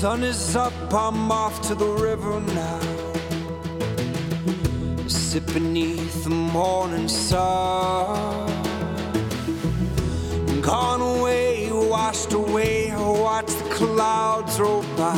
sun 0.00 0.22
is 0.24 0.54
up, 0.54 0.74
I'm 0.92 1.32
off 1.32 1.62
to 1.68 1.74
the 1.74 1.86
river 1.86 2.38
now. 2.38 2.80
Sit 5.08 5.46
beneath 5.54 6.24
the 6.24 6.28
morning 6.28 7.08
sun. 7.08 8.46
Gone 10.60 11.00
away, 11.00 11.70
washed 11.72 12.34
away, 12.34 12.92
watch 12.94 13.46
the 13.46 13.70
clouds 13.70 14.60
roll 14.60 14.82
by. 14.98 15.16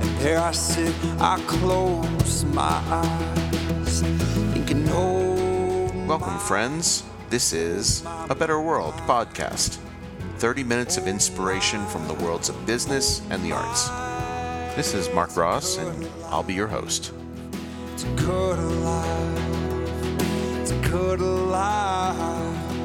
And 0.00 0.10
there 0.18 0.40
I 0.40 0.50
sit, 0.50 0.92
I 1.20 1.40
close 1.46 2.44
my 2.46 2.82
eyes, 2.90 4.00
thinking, 4.52 4.84
oh. 4.88 5.92
Welcome, 6.08 6.40
friends. 6.40 7.04
This 7.30 7.52
is 7.52 8.02
A 8.28 8.34
Better 8.34 8.60
World 8.60 8.94
podcast. 9.06 9.78
30 10.38 10.64
minutes 10.64 10.96
of 10.96 11.06
inspiration 11.06 11.86
from 11.86 12.08
the 12.08 12.14
worlds 12.14 12.48
of 12.48 12.66
business 12.66 13.22
and 13.30 13.44
the 13.44 13.52
arts. 13.52 14.07
This 14.78 14.94
is 14.94 15.12
Mark 15.12 15.36
Ross, 15.36 15.76
and 15.76 16.08
I'll 16.26 16.44
be 16.44 16.54
your 16.54 16.68
host. 16.68 17.12
It's 17.94 18.04
good 18.04 18.60
alive. 18.60 20.60
It's 20.60 20.70
good 20.88 21.18
alive. 21.18 22.76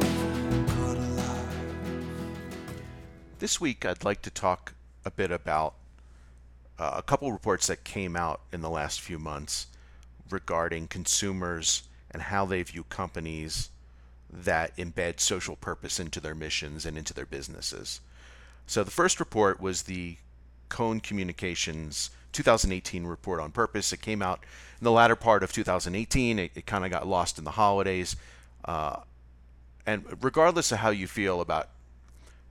Good 0.75 0.97
alive. 0.97 1.55
This 3.37 3.61
week, 3.61 3.85
I'd 3.85 4.03
like 4.03 4.23
to 4.23 4.31
talk 4.31 4.73
a 5.05 5.11
bit 5.11 5.29
about 5.29 5.75
uh, 6.79 6.93
a 6.95 7.03
couple 7.03 7.31
reports 7.31 7.67
that 7.67 7.83
came 7.83 8.15
out 8.15 8.41
in 8.51 8.61
the 8.61 8.71
last 8.71 8.99
few 8.99 9.19
months 9.19 9.67
regarding 10.31 10.87
consumers 10.87 11.83
and 12.09 12.23
how 12.23 12.43
they 12.43 12.63
view 12.63 12.85
companies 12.85 13.69
that 14.31 14.75
embed 14.77 15.19
social 15.19 15.55
purpose 15.55 15.99
into 15.99 16.19
their 16.19 16.33
missions 16.33 16.87
and 16.87 16.97
into 16.97 17.13
their 17.13 17.27
businesses. 17.27 18.01
So, 18.65 18.83
the 18.83 18.89
first 18.89 19.19
report 19.19 19.61
was 19.61 19.83
the 19.83 20.17
Cone 20.73 20.99
Communications 20.99 22.09
2018 22.31 23.05
report 23.05 23.39
on 23.39 23.51
purpose. 23.51 23.93
It 23.93 24.01
came 24.01 24.23
out 24.23 24.39
in 24.79 24.83
the 24.83 24.91
latter 24.91 25.15
part 25.15 25.43
of 25.43 25.53
2018. 25.53 26.39
It, 26.39 26.51
it 26.55 26.65
kind 26.65 26.83
of 26.83 26.89
got 26.89 27.07
lost 27.07 27.37
in 27.37 27.43
the 27.43 27.51
holidays. 27.51 28.15
Uh, 28.65 29.01
and 29.85 30.03
regardless 30.19 30.71
of 30.71 30.79
how 30.79 30.89
you 30.89 31.05
feel 31.05 31.41
about 31.41 31.69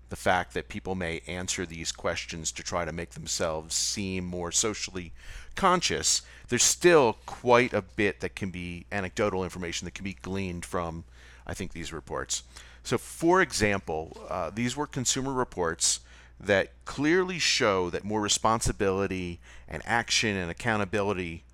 the 0.09 0.15
fact 0.15 0.55
that 0.55 0.69
people 0.69 0.95
may 0.95 1.21
answer 1.27 1.67
these 1.67 1.91
questions 1.91 2.53
to 2.53 2.63
try 2.63 2.85
to 2.85 2.93
make 2.93 3.11
themselves 3.11 3.75
seem 3.75 4.25
more 4.25 4.53
socially 4.53 5.13
conscious, 5.57 6.23
there's 6.49 6.63
still 6.63 7.17
quite 7.27 7.73
a 7.73 7.83
bit 7.83 8.21
that 8.21 8.37
can 8.37 8.51
be 8.51 8.87
anecdotal 8.93 9.43
information 9.43 9.85
that 9.87 9.95
can 9.95 10.05
be 10.05 10.15
gleaned 10.23 10.65
from, 10.65 11.03
I 11.45 11.55
think, 11.55 11.73
these 11.73 11.93
reports. 11.93 12.45
So, 12.85 12.99
for 12.99 13.43
example, 13.43 14.17
uh, 14.29 14.51
these 14.51 14.77
were 14.77 14.87
consumer 14.87 15.33
reports 15.33 15.99
that 16.43 16.73
clearly 16.85 17.39
show 17.39 17.89
that 17.91 18.05
more 18.05 18.21
responsibility 18.21 19.39
and 19.69 19.83
action 19.87 20.37
and 20.37 20.51
accountability 20.51 21.45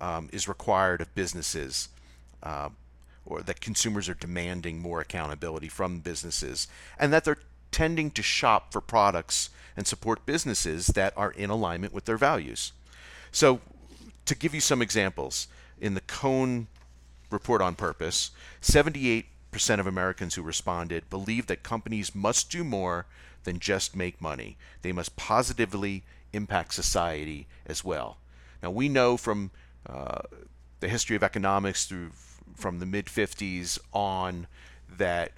um, 0.00 0.28
is 0.32 0.48
required 0.48 1.00
of 1.00 1.14
businesses. 1.14 1.88
Uh, 2.42 2.70
or 3.24 3.40
that 3.42 3.60
consumers 3.60 4.08
are 4.08 4.14
demanding 4.14 4.80
more 4.80 5.00
accountability 5.00 5.68
from 5.68 6.00
businesses, 6.00 6.66
and 6.98 7.12
that 7.12 7.24
they're 7.24 7.38
tending 7.70 8.10
to 8.10 8.22
shop 8.22 8.72
for 8.72 8.80
products 8.80 9.50
and 9.76 9.86
support 9.86 10.26
businesses 10.26 10.88
that 10.88 11.12
are 11.16 11.30
in 11.30 11.50
alignment 11.50 11.92
with 11.92 12.04
their 12.04 12.16
values. 12.16 12.72
So, 13.30 13.60
to 14.26 14.34
give 14.34 14.54
you 14.54 14.60
some 14.60 14.82
examples, 14.82 15.48
in 15.80 15.94
the 15.94 16.00
Cone 16.02 16.68
report 17.30 17.62
on 17.62 17.74
purpose, 17.74 18.30
78% 18.60 19.24
of 19.78 19.86
Americans 19.86 20.34
who 20.34 20.42
responded 20.42 21.08
believe 21.10 21.46
that 21.46 21.62
companies 21.62 22.14
must 22.14 22.50
do 22.50 22.62
more 22.62 23.06
than 23.44 23.58
just 23.58 23.96
make 23.96 24.20
money. 24.20 24.56
They 24.82 24.92
must 24.92 25.16
positively 25.16 26.04
impact 26.32 26.74
society 26.74 27.46
as 27.66 27.84
well. 27.84 28.18
Now, 28.62 28.70
we 28.70 28.88
know 28.88 29.16
from 29.16 29.50
uh, 29.86 30.22
the 30.80 30.88
history 30.88 31.16
of 31.16 31.22
economics 31.22 31.86
through 31.86 32.10
from 32.54 32.78
the 32.78 32.86
mid 32.86 33.06
50s 33.06 33.78
on 33.92 34.46
that 34.98 35.32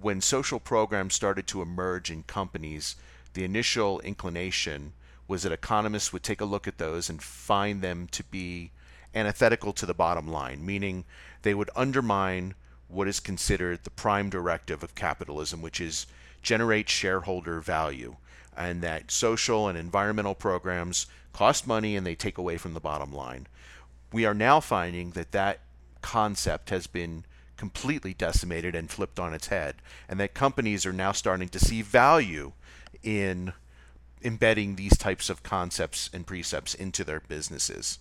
when 0.00 0.20
social 0.20 0.60
programs 0.60 1.14
started 1.14 1.46
to 1.48 1.62
emerge 1.62 2.10
in 2.10 2.22
companies, 2.22 2.96
the 3.34 3.44
initial 3.44 4.00
inclination 4.00 4.92
was 5.28 5.42
that 5.42 5.52
economists 5.52 6.12
would 6.12 6.22
take 6.22 6.40
a 6.40 6.44
look 6.44 6.66
at 6.66 6.78
those 6.78 7.08
and 7.08 7.22
find 7.22 7.82
them 7.82 8.08
to 8.10 8.24
be 8.24 8.72
antithetical 9.14 9.72
to 9.72 9.86
the 9.86 9.94
bottom 9.94 10.26
line, 10.26 10.64
meaning 10.64 11.04
they 11.42 11.54
would 11.54 11.70
undermine 11.76 12.54
what 12.88 13.06
is 13.06 13.20
considered 13.20 13.84
the 13.84 13.90
prime 13.90 14.28
directive 14.28 14.82
of 14.82 14.94
capitalism, 14.94 15.62
which 15.62 15.80
is 15.80 16.06
generate 16.42 16.88
shareholder 16.88 17.60
value, 17.60 18.16
and 18.56 18.82
that 18.82 19.10
social 19.10 19.68
and 19.68 19.78
environmental 19.78 20.34
programs 20.34 21.06
cost 21.32 21.66
money 21.66 21.96
and 21.96 22.06
they 22.06 22.14
take 22.14 22.38
away 22.38 22.56
from 22.56 22.74
the 22.74 22.80
bottom 22.80 23.12
line. 23.12 23.46
We 24.12 24.26
are 24.26 24.34
now 24.34 24.60
finding 24.60 25.10
that 25.10 25.32
that 25.32 25.60
concept 26.02 26.70
has 26.70 26.86
been 26.86 27.24
completely 27.56 28.14
decimated 28.14 28.74
and 28.74 28.90
flipped 28.90 29.20
on 29.20 29.34
its 29.34 29.48
head, 29.48 29.76
and 30.08 30.18
that 30.18 30.34
companies 30.34 30.86
are 30.86 30.92
now 30.92 31.12
starting 31.12 31.48
to 31.50 31.58
see 31.58 31.82
value 31.82 32.52
in 33.02 33.52
embedding 34.22 34.76
these 34.76 34.96
types 34.96 35.30
of 35.30 35.42
concepts 35.42 36.10
and 36.12 36.26
precepts 36.26 36.74
into 36.74 37.04
their 37.04 37.20
businesses. 37.20 37.98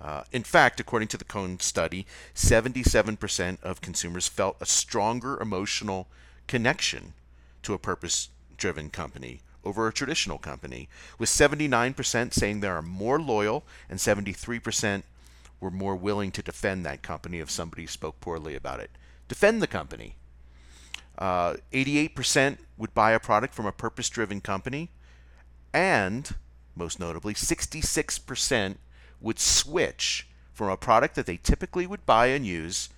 Uh, 0.00 0.22
in 0.32 0.42
fact, 0.42 0.80
according 0.80 1.08
to 1.08 1.16
the 1.16 1.24
Cone 1.24 1.60
study, 1.60 2.06
77% 2.34 3.62
of 3.62 3.80
consumers 3.80 4.28
felt 4.28 4.56
a 4.60 4.66
stronger 4.66 5.38
emotional 5.40 6.08
connection 6.46 7.12
to 7.62 7.74
a 7.74 7.78
purpose 7.78 8.28
driven 8.56 8.90
company 8.90 9.40
over 9.64 9.86
a 9.86 9.92
traditional 9.92 10.38
company, 10.38 10.88
with 11.18 11.28
79% 11.28 12.32
saying 12.32 12.60
they 12.60 12.68
are 12.68 12.82
more 12.82 13.20
loyal 13.20 13.64
and 13.88 13.98
73% 13.98 15.02
were 15.60 15.70
more 15.70 15.96
willing 15.96 16.30
to 16.32 16.42
defend 16.42 16.84
that 16.84 17.02
company 17.02 17.40
if 17.40 17.50
somebody 17.50 17.86
spoke 17.86 18.20
poorly 18.20 18.54
about 18.54 18.80
it. 18.80 18.90
Defend 19.28 19.60
the 19.60 19.66
company. 19.66 20.16
Uh, 21.18 21.56
88% 21.72 22.58
would 22.78 22.94
buy 22.94 23.12
a 23.12 23.20
product 23.20 23.52
from 23.52 23.66
a 23.66 23.72
purpose 23.72 24.08
driven 24.08 24.40
company, 24.40 24.88
and 25.74 26.34
most 26.74 26.98
notably, 26.98 27.34
66% 27.34 28.76
would 29.20 29.38
switch 29.38 30.26
from 30.52 30.68
a 30.68 30.76
product 30.76 31.14
that 31.14 31.26
they 31.26 31.36
typically 31.36 31.86
would 31.86 32.06
buy 32.06 32.26
and 32.26 32.46
use 32.46 32.88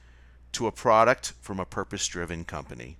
to 0.53 0.67
a 0.67 0.73
product 0.73 1.33
from 1.41 1.59
a 1.59 1.65
purpose 1.65 2.07
driven 2.07 2.45
company. 2.45 2.97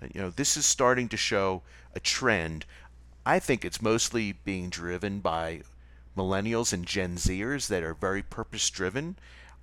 Uh, 0.00 0.06
you 0.14 0.20
know, 0.20 0.30
this 0.30 0.56
is 0.56 0.66
starting 0.66 1.08
to 1.08 1.16
show 1.16 1.62
a 1.94 2.00
trend. 2.00 2.64
I 3.24 3.38
think 3.38 3.64
it's 3.64 3.82
mostly 3.82 4.32
being 4.32 4.70
driven 4.70 5.20
by 5.20 5.62
millennials 6.16 6.72
and 6.72 6.86
Gen 6.86 7.16
Zers 7.16 7.68
that 7.68 7.82
are 7.82 7.94
very 7.94 8.22
purpose 8.22 8.68
driven. 8.70 9.16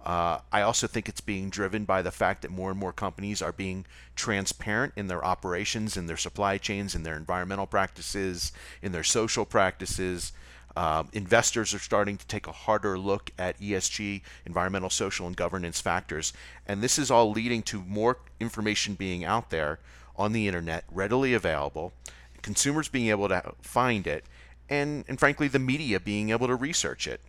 Uh, 0.05 0.39
I 0.51 0.61
also 0.61 0.87
think 0.87 1.09
it's 1.09 1.21
being 1.21 1.49
driven 1.49 1.83
by 1.83 2.01
the 2.01 2.11
fact 2.11 2.43
that 2.43 2.51
more 2.51 2.69
and 2.69 2.79
more 2.79 2.93
companies 2.93 3.41
are 3.41 3.51
being 3.51 3.85
transparent 4.15 4.93
in 4.95 5.07
their 5.07 5.25
operations, 5.25 5.97
in 5.97 6.05
their 6.05 6.17
supply 6.17 6.57
chains, 6.57 6.95
in 6.95 7.03
their 7.03 7.17
environmental 7.17 7.67
practices, 7.67 8.53
in 8.81 8.91
their 8.91 9.03
social 9.03 9.43
practices. 9.43 10.31
Um, 10.77 11.09
investors 11.11 11.73
are 11.73 11.79
starting 11.79 12.17
to 12.17 12.27
take 12.27 12.45
a 12.47 12.51
harder 12.51 12.99
look 12.99 13.31
at 13.37 13.59
ESG, 13.59 14.21
environmental, 14.45 14.91
social, 14.91 15.25
and 15.25 15.35
governance 15.35 15.81
factors. 15.81 16.31
And 16.67 16.81
this 16.81 16.99
is 16.99 17.09
all 17.09 17.31
leading 17.31 17.63
to 17.63 17.81
more 17.81 18.19
information 18.39 18.93
being 18.93 19.25
out 19.25 19.49
there 19.49 19.79
on 20.17 20.33
the 20.33 20.47
internet, 20.47 20.83
readily 20.91 21.33
available, 21.33 21.93
consumers 22.41 22.87
being 22.87 23.07
able 23.07 23.27
to 23.29 23.53
find 23.61 24.07
it, 24.07 24.25
and, 24.69 25.05
and 25.07 25.19
frankly, 25.19 25.47
the 25.47 25.59
media 25.59 25.99
being 25.99 26.29
able 26.29 26.47
to 26.47 26.55
research 26.55 27.07
it. 27.07 27.21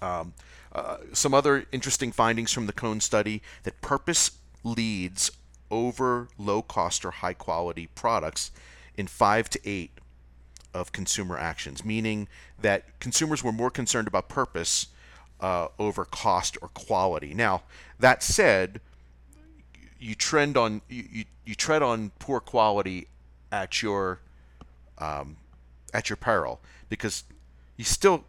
Um, 0.00 0.34
uh, 0.74 0.98
some 1.12 1.34
other 1.34 1.66
interesting 1.70 2.12
findings 2.12 2.52
from 2.52 2.66
the 2.66 2.72
Cone 2.72 3.00
study 3.00 3.42
that 3.62 3.80
purpose 3.80 4.32
leads 4.64 5.30
over 5.70 6.28
low 6.38 6.62
cost 6.62 7.04
or 7.04 7.10
high 7.10 7.34
quality 7.34 7.88
products 7.94 8.50
in 8.96 9.06
five 9.06 9.48
to 9.50 9.60
eight 9.64 9.90
of 10.74 10.92
consumer 10.92 11.38
actions, 11.38 11.84
meaning 11.84 12.28
that 12.60 12.98
consumers 13.00 13.44
were 13.44 13.52
more 13.52 13.70
concerned 13.70 14.08
about 14.08 14.28
purpose 14.28 14.88
uh, 15.40 15.68
over 15.78 16.04
cost 16.04 16.56
or 16.62 16.68
quality. 16.68 17.34
Now, 17.34 17.62
that 17.98 18.22
said, 18.22 18.80
you 20.02 20.14
trend 20.14 20.56
on 20.56 20.82
you, 20.88 21.04
you, 21.10 21.24
you 21.46 21.54
tread 21.54 21.82
on 21.82 22.10
poor 22.18 22.40
quality 22.40 23.06
at 23.50 23.82
your 23.82 24.20
um, 24.98 25.36
at 25.94 26.10
your 26.10 26.16
peril 26.16 26.60
because 26.88 27.24
you 27.76 27.84
still 27.84 28.24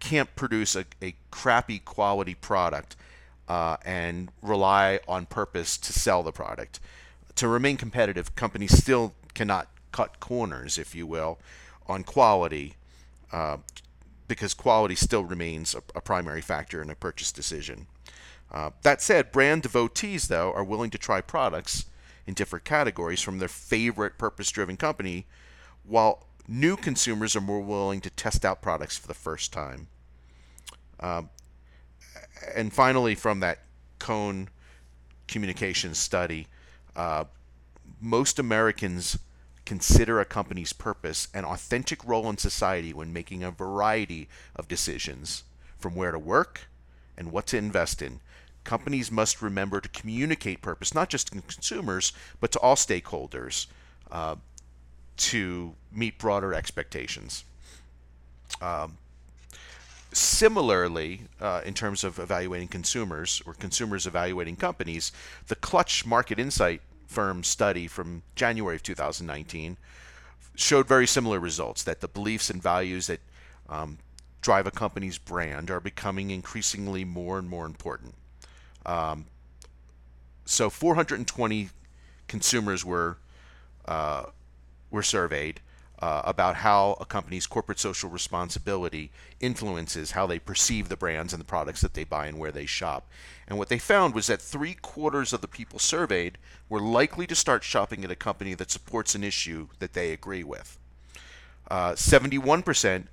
can't 0.00 0.34
produce 0.36 0.76
a, 0.76 0.84
a 1.00 1.14
crappy 1.30 1.78
quality 1.78 2.34
product 2.34 2.96
uh, 3.48 3.76
and 3.84 4.30
rely 4.42 4.98
on 5.08 5.26
purpose 5.26 5.76
to 5.78 5.92
sell 5.92 6.22
the 6.22 6.32
product. 6.32 6.80
To 7.36 7.48
remain 7.48 7.76
competitive, 7.76 8.34
companies 8.34 8.76
still 8.76 9.14
cannot 9.34 9.68
cut 9.92 10.20
corners, 10.20 10.78
if 10.78 10.94
you 10.94 11.06
will, 11.06 11.38
on 11.86 12.04
quality 12.04 12.74
uh, 13.32 13.58
because 14.28 14.54
quality 14.54 14.94
still 14.94 15.24
remains 15.24 15.74
a, 15.74 15.82
a, 15.94 16.00
primary 16.00 16.40
factor 16.40 16.82
in 16.82 16.90
a 16.90 16.94
purchase 16.94 17.32
decision. 17.32 17.86
Uh, 18.52 18.70
that 18.82 19.00
said, 19.00 19.32
brand 19.32 19.62
devotees, 19.62 20.28
though, 20.28 20.52
are 20.52 20.62
willing 20.62 20.90
to 20.90 20.98
try 20.98 21.22
products 21.22 21.86
in 22.26 22.34
different 22.34 22.64
categories 22.64 23.22
from 23.22 23.38
their 23.38 23.48
favorite 23.48 24.18
purpose 24.18 24.50
driven 24.50 24.76
company 24.76 25.26
while 25.84 26.26
new 26.46 26.76
consumers 26.76 27.34
are 27.34 27.40
more 27.40 27.60
willing 27.60 28.00
to 28.00 28.10
test 28.10 28.44
out 28.44 28.60
products 28.60 28.96
for 28.96 29.08
the 29.08 29.14
first 29.14 29.52
time. 29.52 29.88
Um, 31.00 31.30
and 32.54 32.72
finally, 32.72 33.14
from 33.14 33.40
that 33.40 33.60
Cone 33.98 34.48
Communications 35.26 35.98
study, 35.98 36.46
uh, 36.94 37.24
most 38.00 38.38
Americans 38.38 39.18
consider 39.64 40.20
a 40.20 40.24
company's 40.24 40.72
purpose 40.72 41.28
an 41.32 41.44
authentic 41.44 42.04
role 42.04 42.28
in 42.28 42.36
society 42.36 42.92
when 42.92 43.12
making 43.12 43.42
a 43.42 43.50
variety 43.50 44.28
of 44.54 44.68
decisions, 44.68 45.44
from 45.78 45.94
where 45.94 46.12
to 46.12 46.18
work 46.18 46.62
and 47.16 47.32
what 47.32 47.46
to 47.46 47.56
invest 47.56 48.02
in. 48.02 48.20
Companies 48.64 49.10
must 49.10 49.42
remember 49.42 49.80
to 49.80 49.88
communicate 49.88 50.62
purpose, 50.62 50.94
not 50.94 51.08
just 51.08 51.32
to 51.32 51.40
consumers, 51.42 52.12
but 52.40 52.52
to 52.52 52.58
all 52.60 52.76
stakeholders 52.76 53.66
uh, 54.10 54.36
to 55.16 55.74
meet 55.92 56.18
broader 56.18 56.54
expectations. 56.54 57.44
Um, 58.60 58.98
similarly, 60.12 61.22
uh, 61.40 61.62
in 61.64 61.74
terms 61.74 62.04
of 62.04 62.18
evaluating 62.18 62.68
consumers 62.68 63.42
or 63.46 63.54
consumers 63.54 64.06
evaluating 64.06 64.56
companies, 64.56 65.12
the 65.48 65.56
Clutch 65.56 66.06
Market 66.06 66.38
Insight 66.38 66.82
firm 67.06 67.44
study 67.44 67.86
from 67.86 68.22
January 68.34 68.76
of 68.76 68.82
2019 68.82 69.76
showed 70.54 70.86
very 70.86 71.06
similar 71.06 71.40
results 71.40 71.82
that 71.82 72.00
the 72.00 72.08
beliefs 72.08 72.50
and 72.50 72.62
values 72.62 73.06
that 73.06 73.20
um, 73.68 73.98
drive 74.40 74.66
a 74.66 74.70
company's 74.70 75.18
brand 75.18 75.70
are 75.70 75.80
becoming 75.80 76.30
increasingly 76.30 77.04
more 77.04 77.38
and 77.38 77.48
more 77.48 77.64
important. 77.64 78.14
Um, 78.84 79.26
so 80.44 80.70
420 80.70 81.70
consumers 82.28 82.84
were 82.84 83.18
uh, 83.86 84.24
were 84.90 85.02
surveyed 85.02 85.60
uh, 86.02 86.20
about 86.24 86.56
how 86.56 86.96
a 87.00 87.04
company's 87.04 87.46
corporate 87.46 87.78
social 87.78 88.10
responsibility 88.10 89.12
influences 89.40 90.10
how 90.10 90.26
they 90.26 90.38
perceive 90.38 90.88
the 90.88 90.96
brands 90.96 91.32
and 91.32 91.40
the 91.40 91.46
products 91.46 91.80
that 91.80 91.94
they 91.94 92.02
buy 92.02 92.26
and 92.26 92.38
where 92.38 92.50
they 92.50 92.66
shop. 92.66 93.08
And 93.46 93.56
what 93.56 93.68
they 93.68 93.78
found 93.78 94.14
was 94.14 94.26
that 94.26 94.42
three 94.42 94.74
quarters 94.74 95.32
of 95.32 95.42
the 95.42 95.48
people 95.48 95.78
surveyed 95.78 96.38
were 96.68 96.80
likely 96.80 97.26
to 97.28 97.36
start 97.36 97.62
shopping 97.62 98.04
at 98.04 98.10
a 98.10 98.16
company 98.16 98.54
that 98.54 98.70
supports 98.70 99.14
an 99.14 99.22
issue 99.22 99.68
that 99.78 99.92
they 99.92 100.12
agree 100.12 100.42
with. 100.42 100.76
Uh, 101.70 101.92
71% 101.92 103.06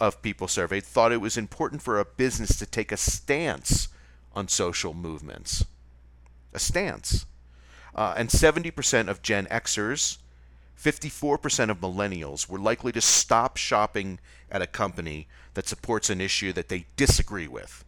of 0.00 0.22
people 0.22 0.46
surveyed 0.46 0.84
thought 0.84 1.12
it 1.12 1.20
was 1.20 1.36
important 1.36 1.82
for 1.82 1.98
a 1.98 2.04
business 2.04 2.56
to 2.58 2.66
take 2.66 2.92
a 2.92 2.96
stance 2.96 3.88
on 4.34 4.48
social 4.48 4.94
movements. 4.94 5.64
A 6.52 6.58
stance. 6.58 7.26
Uh, 7.94 8.14
and 8.16 8.28
70% 8.28 9.08
of 9.08 9.22
Gen 9.22 9.46
Xers 9.46 10.18
54% 10.78 11.70
of 11.70 11.80
millennials 11.80 12.48
were 12.48 12.58
likely 12.58 12.92
to 12.92 13.00
stop 13.00 13.56
shopping 13.56 14.18
at 14.50 14.62
a 14.62 14.66
company 14.66 15.28
that 15.54 15.68
supports 15.68 16.10
an 16.10 16.20
issue 16.20 16.52
that 16.52 16.68
they 16.68 16.86
disagree 16.96 17.48
with. 17.48 17.84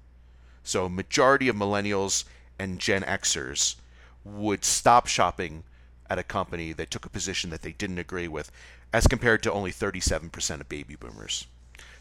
So, 0.63 0.87
a 0.87 0.91
majority 0.91 1.49
of 1.49 1.57
millennials 1.57 2.25
and 2.59 2.79
Gen 2.79 3.03
Xers 3.03 3.77
would 4.25 4.65
stop 4.65 5.07
shopping 5.07 5.65
at 6.09 6.19
a 6.19 6.23
company 6.23 6.73
that 6.73 6.91
took 6.91 7.05
a 7.05 7.11
position 7.11 7.51
that 7.51 7.63
they 7.63 7.73
didn't 7.73 7.99
agree 7.99 8.29
with, 8.29 8.51
as 8.93 9.07
compared 9.07 9.43
to 9.43 9.53
only 9.53 9.73
37% 9.73 10.61
of 10.61 10.69
baby 10.69 10.97
boomers. 10.97 11.47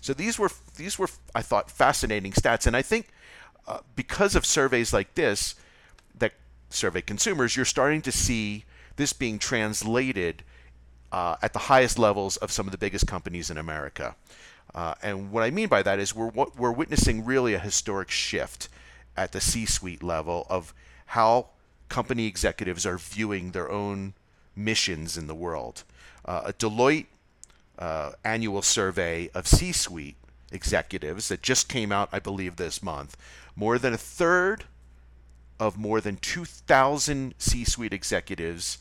So 0.01 0.13
these 0.13 0.37
were 0.37 0.51
these 0.77 0.99
were 0.99 1.09
I 1.33 1.41
thought 1.41 1.71
fascinating 1.71 2.31
stats, 2.31 2.67
and 2.67 2.75
I 2.75 2.83
think 2.83 3.07
because 3.95 4.35
of 4.35 4.45
surveys 4.45 4.93
like 4.93 5.15
this 5.15 5.55
that 6.17 6.33
survey 6.69 7.01
consumers, 7.01 7.55
you're 7.55 7.65
starting 7.65 8.01
to 8.03 8.11
see 8.11 8.65
this 8.95 9.13
being 9.13 9.39
translated 9.39 10.43
uh, 11.11 11.35
at 11.41 11.53
the 11.53 11.59
highest 11.59 11.99
levels 11.99 12.37
of 12.37 12.51
some 12.51 12.67
of 12.67 12.71
the 12.71 12.77
biggest 12.77 13.07
companies 13.07 13.49
in 13.49 13.57
America. 13.57 14.15
Uh, 14.73 14.93
and 15.01 15.31
what 15.31 15.43
I 15.43 15.51
mean 15.51 15.69
by 15.69 15.81
that 15.83 15.99
is 15.99 16.13
we're 16.13 16.31
we're 16.57 16.71
witnessing 16.71 17.23
really 17.23 17.53
a 17.53 17.59
historic 17.59 18.11
shift 18.11 18.67
at 19.15 19.31
the 19.31 19.39
C-suite 19.39 20.03
level 20.03 20.45
of 20.49 20.73
how 21.07 21.47
company 21.87 22.25
executives 22.25 22.85
are 22.85 22.97
viewing 22.97 23.51
their 23.51 23.71
own 23.71 24.13
missions 24.55 25.17
in 25.17 25.27
the 25.27 25.35
world. 25.35 25.83
Uh, 26.25 26.41
a 26.45 26.53
Deloitte 26.53 27.05
uh, 27.79 28.11
annual 28.23 28.61
survey 28.61 29.29
of 29.33 29.47
C-suite 29.47 30.17
executives 30.51 31.29
that 31.29 31.41
just 31.41 31.69
came 31.69 31.91
out, 31.91 32.09
I 32.11 32.19
believe, 32.19 32.55
this 32.55 32.81
month, 32.81 33.15
more 33.55 33.77
than 33.77 33.93
a 33.93 33.97
third 33.97 34.65
of 35.59 35.77
more 35.77 36.01
than 36.01 36.17
2,000 36.17 37.33
C-suite 37.37 37.93
executives 37.93 38.77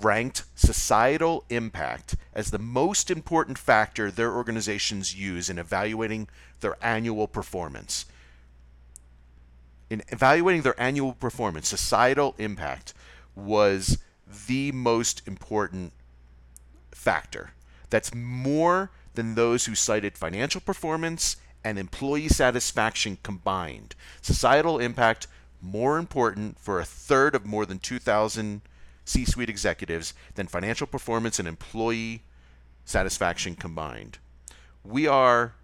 ranked 0.00 0.44
societal 0.54 1.44
impact 1.50 2.16
as 2.32 2.50
the 2.50 2.58
most 2.58 3.10
important 3.10 3.58
factor 3.58 4.10
their 4.10 4.32
organizations 4.32 5.14
use 5.14 5.48
in 5.48 5.58
evaluating 5.58 6.28
their 6.60 6.76
annual 6.82 7.28
performance. 7.28 8.06
In 9.90 10.02
evaluating 10.08 10.62
their 10.62 10.80
annual 10.80 11.12
performance, 11.12 11.68
societal 11.68 12.34
impact 12.38 12.94
was 13.36 13.98
the 14.46 14.72
most 14.72 15.22
important 15.26 15.92
factor. 16.92 17.50
That's 17.90 18.14
more 18.14 18.90
than 19.14 19.34
those 19.34 19.66
who 19.66 19.74
cited 19.74 20.18
financial 20.18 20.60
performance 20.60 21.36
and 21.64 21.78
employee 21.78 22.28
satisfaction 22.28 23.18
combined. 23.22 23.94
Societal 24.20 24.78
impact 24.78 25.26
more 25.60 25.96
important 25.96 26.58
for 26.58 26.78
a 26.78 26.84
third 26.84 27.34
of 27.34 27.46
more 27.46 27.64
than 27.64 27.78
2,000 27.78 28.60
C 29.06 29.24
suite 29.24 29.48
executives 29.48 30.14
than 30.34 30.46
financial 30.46 30.86
performance 30.86 31.38
and 31.38 31.48
employee 31.48 32.22
satisfaction 32.84 33.54
combined. 33.54 34.18
We 34.84 35.06
are, 35.06 35.54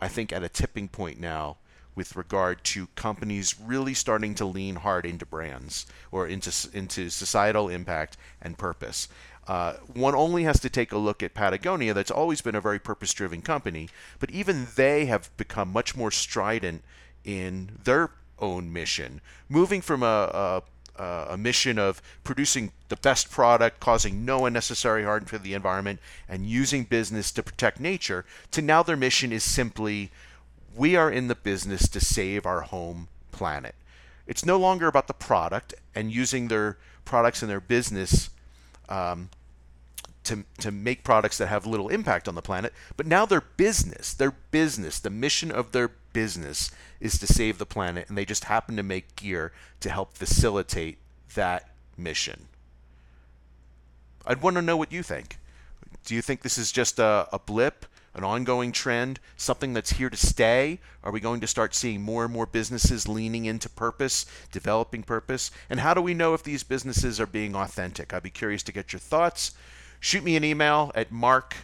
I 0.00 0.08
think, 0.08 0.32
at 0.32 0.42
a 0.42 0.48
tipping 0.48 0.88
point 0.88 1.18
now 1.18 1.56
with 1.94 2.14
regard 2.14 2.62
to 2.62 2.86
companies 2.94 3.56
really 3.60 3.92
starting 3.92 4.32
to 4.32 4.44
lean 4.44 4.76
hard 4.76 5.04
into 5.04 5.26
brands 5.26 5.84
or 6.12 6.28
into, 6.28 6.52
into 6.72 7.10
societal 7.10 7.68
impact 7.68 8.16
and 8.40 8.56
purpose. 8.56 9.08
Uh, 9.48 9.72
one 9.94 10.14
only 10.14 10.44
has 10.44 10.60
to 10.60 10.68
take 10.68 10.92
a 10.92 10.98
look 10.98 11.22
at 11.22 11.32
Patagonia, 11.32 11.94
that's 11.94 12.10
always 12.10 12.42
been 12.42 12.54
a 12.54 12.60
very 12.60 12.78
purpose 12.78 13.14
driven 13.14 13.40
company, 13.40 13.88
but 14.20 14.30
even 14.30 14.68
they 14.76 15.06
have 15.06 15.34
become 15.38 15.72
much 15.72 15.96
more 15.96 16.10
strident 16.10 16.82
in 17.24 17.70
their 17.82 18.10
own 18.38 18.70
mission, 18.70 19.22
moving 19.48 19.80
from 19.80 20.02
a, 20.02 20.06
a 20.06 20.62
a 20.98 21.36
mission 21.38 21.78
of 21.78 22.02
producing 22.24 22.72
the 22.88 22.96
best 22.96 23.30
product, 23.30 23.78
causing 23.78 24.24
no 24.24 24.46
unnecessary 24.46 25.04
harm 25.04 25.24
to 25.24 25.38
the 25.38 25.54
environment, 25.54 26.00
and 26.28 26.46
using 26.46 26.82
business 26.82 27.30
to 27.30 27.42
protect 27.42 27.78
nature, 27.78 28.24
to 28.50 28.60
now 28.60 28.82
their 28.82 28.96
mission 28.96 29.32
is 29.32 29.44
simply 29.44 30.10
we 30.74 30.96
are 30.96 31.10
in 31.10 31.28
the 31.28 31.34
business 31.34 31.88
to 31.88 32.00
save 32.00 32.44
our 32.46 32.62
home 32.62 33.08
planet. 33.30 33.74
It's 34.26 34.44
no 34.44 34.58
longer 34.58 34.88
about 34.88 35.06
the 35.06 35.14
product 35.14 35.74
and 35.94 36.12
using 36.12 36.48
their 36.48 36.78
products 37.04 37.42
and 37.42 37.50
their 37.50 37.60
business 37.60 38.30
um, 38.88 39.30
to, 40.28 40.44
to 40.60 40.70
make 40.70 41.04
products 41.04 41.38
that 41.38 41.48
have 41.48 41.66
little 41.66 41.88
impact 41.88 42.28
on 42.28 42.34
the 42.34 42.42
planet, 42.42 42.72
but 42.96 43.06
now 43.06 43.26
their 43.26 43.40
business, 43.40 44.14
their 44.14 44.32
business, 44.50 45.00
the 45.00 45.10
mission 45.10 45.50
of 45.50 45.72
their 45.72 45.90
business 46.12 46.70
is 47.00 47.18
to 47.18 47.26
save 47.26 47.58
the 47.58 47.66
planet, 47.66 48.08
and 48.08 48.16
they 48.16 48.24
just 48.24 48.44
happen 48.44 48.76
to 48.76 48.82
make 48.82 49.16
gear 49.16 49.52
to 49.80 49.90
help 49.90 50.14
facilitate 50.14 50.98
that 51.34 51.70
mission. 51.96 52.48
I'd 54.26 54.42
want 54.42 54.56
to 54.56 54.62
know 54.62 54.76
what 54.76 54.92
you 54.92 55.02
think. 55.02 55.38
Do 56.04 56.14
you 56.14 56.22
think 56.22 56.42
this 56.42 56.58
is 56.58 56.70
just 56.70 56.98
a, 56.98 57.26
a 57.32 57.38
blip, 57.38 57.86
an 58.14 58.24
ongoing 58.24 58.72
trend, 58.72 59.20
something 59.36 59.72
that's 59.72 59.92
here 59.92 60.10
to 60.10 60.16
stay? 60.16 60.80
Are 61.02 61.12
we 61.12 61.20
going 61.20 61.40
to 61.40 61.46
start 61.46 61.74
seeing 61.74 62.02
more 62.02 62.24
and 62.24 62.32
more 62.32 62.46
businesses 62.46 63.08
leaning 63.08 63.46
into 63.46 63.70
purpose, 63.70 64.26
developing 64.52 65.02
purpose? 65.02 65.50
And 65.70 65.80
how 65.80 65.94
do 65.94 66.02
we 66.02 66.14
know 66.14 66.34
if 66.34 66.42
these 66.42 66.64
businesses 66.64 67.20
are 67.20 67.26
being 67.26 67.54
authentic? 67.54 68.12
I'd 68.12 68.22
be 68.22 68.30
curious 68.30 68.62
to 68.64 68.72
get 68.72 68.92
your 68.92 69.00
thoughts 69.00 69.52
shoot 70.00 70.24
me 70.24 70.36
an 70.36 70.44
email 70.44 70.92
at 70.94 71.10
mark 71.10 71.56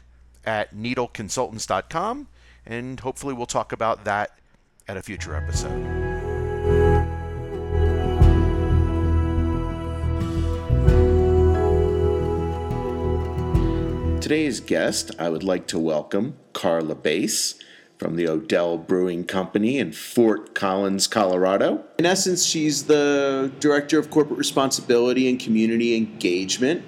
at 0.45 0.75
needleconsultants.com, 0.75 2.29
and 2.67 3.01
hopefully 3.01 3.35
we'll 3.35 3.47
talk 3.47 3.73
about 3.73 4.05
that 4.05 4.39
at 4.89 4.97
a 4.97 5.03
future 5.03 5.35
episode. 5.35 6.05
Today's 14.21 14.61
guest, 14.61 15.11
I 15.19 15.29
would 15.29 15.43
like 15.43 15.67
to 15.67 15.79
welcome 15.79 16.37
Karla 16.55 16.95
Baise 16.95 17.57
from 17.99 18.17
the 18.17 18.27
Odell 18.27 18.79
Brewing 18.79 19.25
Company 19.25 19.79
in 19.79 19.93
Fort 19.93 20.55
Collins, 20.55 21.07
Colorado. 21.07 21.85
In 21.99 22.07
essence, 22.07 22.45
she's 22.45 22.85
the 22.85 23.53
Director 23.61 23.99
of 23.99 24.11
Corporate 24.11 24.39
Responsibility 24.39 25.29
and 25.29 25.39
Community 25.39 25.95
Engagement 25.95 26.85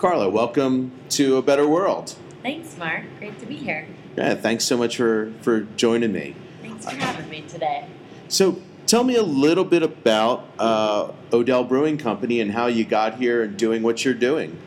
Karla, 0.00 0.30
welcome 0.30 0.92
to 1.10 1.36
A 1.36 1.42
Better 1.42 1.68
World. 1.68 2.16
Thanks, 2.42 2.74
Mark. 2.78 3.04
Great 3.18 3.38
to 3.38 3.44
be 3.44 3.56
here. 3.56 3.86
Yeah, 4.16 4.34
thanks 4.34 4.64
so 4.64 4.78
much 4.78 4.96
for, 4.96 5.30
for 5.42 5.60
joining 5.76 6.10
me. 6.10 6.34
Thanks 6.62 6.86
for 6.86 6.96
having 6.96 7.28
me 7.28 7.42
today. 7.42 7.86
So, 8.26 8.62
tell 8.86 9.04
me 9.04 9.16
a 9.16 9.22
little 9.22 9.66
bit 9.66 9.82
about 9.82 10.48
uh, 10.58 11.12
Odell 11.34 11.64
Brewing 11.64 11.98
Company 11.98 12.40
and 12.40 12.50
how 12.50 12.66
you 12.66 12.86
got 12.86 13.16
here 13.16 13.42
and 13.42 13.58
doing 13.58 13.82
what 13.82 14.02
you're 14.02 14.14
doing. 14.14 14.58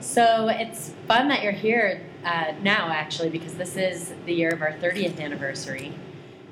So 0.00 0.48
it's 0.48 0.92
fun 1.08 1.28
that 1.28 1.42
you're 1.42 1.52
here 1.52 2.02
uh, 2.22 2.52
now, 2.60 2.90
actually, 2.90 3.30
because 3.30 3.54
this 3.54 3.78
is 3.78 4.12
the 4.26 4.34
year 4.34 4.50
of 4.50 4.60
our 4.60 4.72
30th 4.72 5.20
anniversary. 5.20 5.94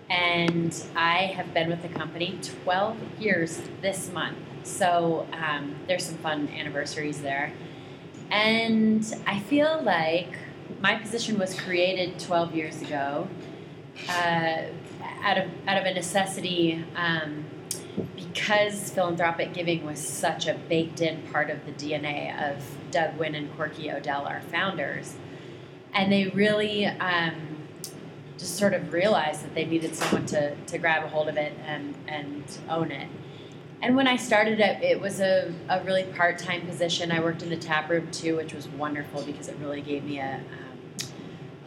And 0.08 0.74
I 0.96 1.26
have 1.36 1.52
been 1.52 1.68
with 1.68 1.82
the 1.82 1.90
company 1.90 2.38
12 2.64 2.96
years 3.20 3.60
this 3.82 4.10
month. 4.10 4.38
So 4.62 5.26
um, 5.34 5.76
there's 5.86 6.06
some 6.06 6.16
fun 6.16 6.48
anniversaries 6.48 7.20
there. 7.20 7.52
And 8.30 9.04
I 9.26 9.38
feel 9.40 9.82
like 9.82 10.34
my 10.80 10.96
position 10.96 11.38
was 11.38 11.58
created 11.58 12.18
12 12.18 12.54
years 12.54 12.82
ago 12.82 13.28
uh, 14.08 14.62
out, 15.22 15.38
of, 15.38 15.50
out 15.66 15.78
of 15.78 15.84
a 15.86 15.94
necessity 15.94 16.84
um, 16.94 17.44
because 18.14 18.90
philanthropic 18.90 19.52
giving 19.52 19.84
was 19.84 19.98
such 19.98 20.46
a 20.46 20.54
baked 20.68 21.00
in 21.00 21.22
part 21.32 21.50
of 21.50 21.64
the 21.66 21.72
DNA 21.72 22.52
of 22.52 22.62
Doug 22.90 23.16
Wynne 23.16 23.34
and 23.34 23.54
Corky 23.56 23.90
Odell, 23.90 24.26
our 24.26 24.40
founders. 24.40 25.16
And 25.92 26.12
they 26.12 26.28
really 26.28 26.86
um, 26.86 27.34
just 28.38 28.56
sort 28.56 28.74
of 28.74 28.92
realized 28.92 29.42
that 29.44 29.54
they 29.54 29.64
needed 29.64 29.94
someone 29.94 30.26
to, 30.26 30.54
to 30.54 30.78
grab 30.78 31.02
a 31.02 31.08
hold 31.08 31.28
of 31.28 31.36
it 31.36 31.52
and, 31.66 31.94
and 32.06 32.44
own 32.68 32.92
it. 32.92 33.08
And 33.80 33.94
when 33.94 34.08
I 34.08 34.16
started 34.16 34.58
it, 34.58 34.82
it 34.82 35.00
was 35.00 35.20
a, 35.20 35.54
a 35.68 35.82
really 35.84 36.02
part 36.02 36.38
time 36.38 36.66
position. 36.66 37.12
I 37.12 37.20
worked 37.20 37.42
in 37.42 37.48
the 37.48 37.56
tap 37.56 37.88
room 37.88 38.10
too, 38.10 38.36
which 38.36 38.52
was 38.52 38.66
wonderful 38.68 39.22
because 39.22 39.48
it 39.48 39.56
really 39.60 39.80
gave 39.80 40.04
me 40.04 40.18
a, 40.18 40.34
um, 40.34 41.08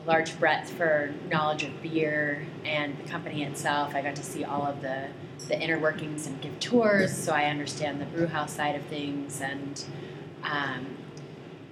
a 0.04 0.08
large 0.08 0.38
breadth 0.38 0.72
for 0.72 1.14
knowledge 1.30 1.64
of 1.64 1.82
beer 1.82 2.46
and 2.66 2.98
the 2.98 3.10
company 3.10 3.44
itself. 3.44 3.96
I 3.96 4.02
got 4.02 4.16
to 4.18 4.24
see 4.24 4.44
all 4.44 4.64
of 4.64 4.82
the, 4.82 5.08
the 5.48 5.58
inner 5.60 5.80
workings 5.80 6.28
and 6.28 6.42
give 6.42 6.60
tours, 6.60 7.16
so 7.16 7.32
I 7.32 7.46
understand 7.46 8.02
the 8.02 8.06
brew 8.06 8.28
house 8.28 8.54
side 8.54 8.76
of 8.76 8.84
things 8.84 9.40
and 9.40 9.84
um, 10.44 10.98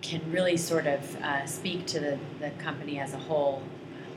can 0.02 0.22
really 0.32 0.56
sort 0.56 0.88
of 0.88 1.16
uh, 1.18 1.46
speak 1.46 1.86
to 1.88 2.00
the, 2.00 2.18
the 2.40 2.52
company 2.52 3.00
as 3.00 3.14
a 3.14 3.18
whole 3.18 3.62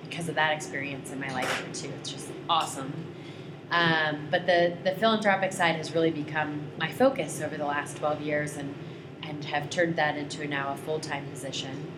because 0.08 0.28
of 0.28 0.36
that 0.36 0.52
experience 0.52 1.10
in 1.10 1.18
my 1.18 1.32
life 1.32 1.66
too. 1.72 1.90
It's 1.98 2.12
just 2.12 2.30
awesome. 2.48 2.92
Um, 3.72 4.28
but 4.30 4.44
the, 4.44 4.76
the 4.84 4.92
philanthropic 4.92 5.50
side 5.50 5.76
has 5.76 5.94
really 5.94 6.10
become 6.10 6.60
my 6.78 6.92
focus 6.92 7.40
over 7.40 7.56
the 7.56 7.64
last 7.64 7.96
12 7.96 8.20
years 8.20 8.58
and, 8.58 8.74
and 9.22 9.42
have 9.46 9.70
turned 9.70 9.96
that 9.96 10.18
into 10.18 10.46
now 10.46 10.74
a 10.74 10.76
full 10.76 11.00
time 11.00 11.26
position. 11.30 11.90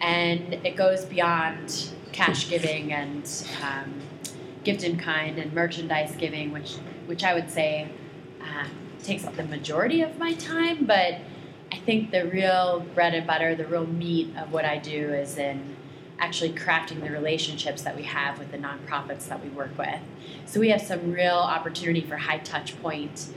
And 0.00 0.54
it 0.66 0.74
goes 0.74 1.04
beyond 1.04 1.90
cash 2.10 2.50
giving 2.50 2.92
and 2.92 3.30
um, 3.62 3.94
gift 4.64 4.82
in 4.82 4.98
kind 4.98 5.38
and 5.38 5.52
merchandise 5.52 6.16
giving, 6.16 6.52
which, 6.52 6.72
which 7.06 7.22
I 7.22 7.32
would 7.32 7.48
say 7.48 7.88
um, 8.40 8.70
takes 9.04 9.24
up 9.24 9.36
the 9.36 9.44
majority 9.44 10.02
of 10.02 10.18
my 10.18 10.32
time. 10.34 10.84
But 10.84 11.18
I 11.70 11.78
think 11.78 12.10
the 12.10 12.26
real 12.26 12.80
bread 12.92 13.14
and 13.14 13.24
butter, 13.24 13.54
the 13.54 13.66
real 13.66 13.86
meat 13.86 14.34
of 14.36 14.52
what 14.52 14.64
I 14.64 14.78
do 14.78 15.12
is 15.12 15.38
in 15.38 15.73
actually 16.18 16.52
crafting 16.52 17.00
the 17.00 17.10
relationships 17.10 17.82
that 17.82 17.96
we 17.96 18.02
have 18.04 18.38
with 18.38 18.50
the 18.52 18.58
nonprofits 18.58 19.28
that 19.28 19.42
we 19.42 19.50
work 19.50 19.76
with. 19.76 20.00
So 20.46 20.60
we 20.60 20.70
have 20.70 20.82
some 20.82 21.12
real 21.12 21.36
opportunity 21.36 22.00
for 22.00 22.16
high 22.16 22.38
touch 22.38 22.80
point 22.80 23.28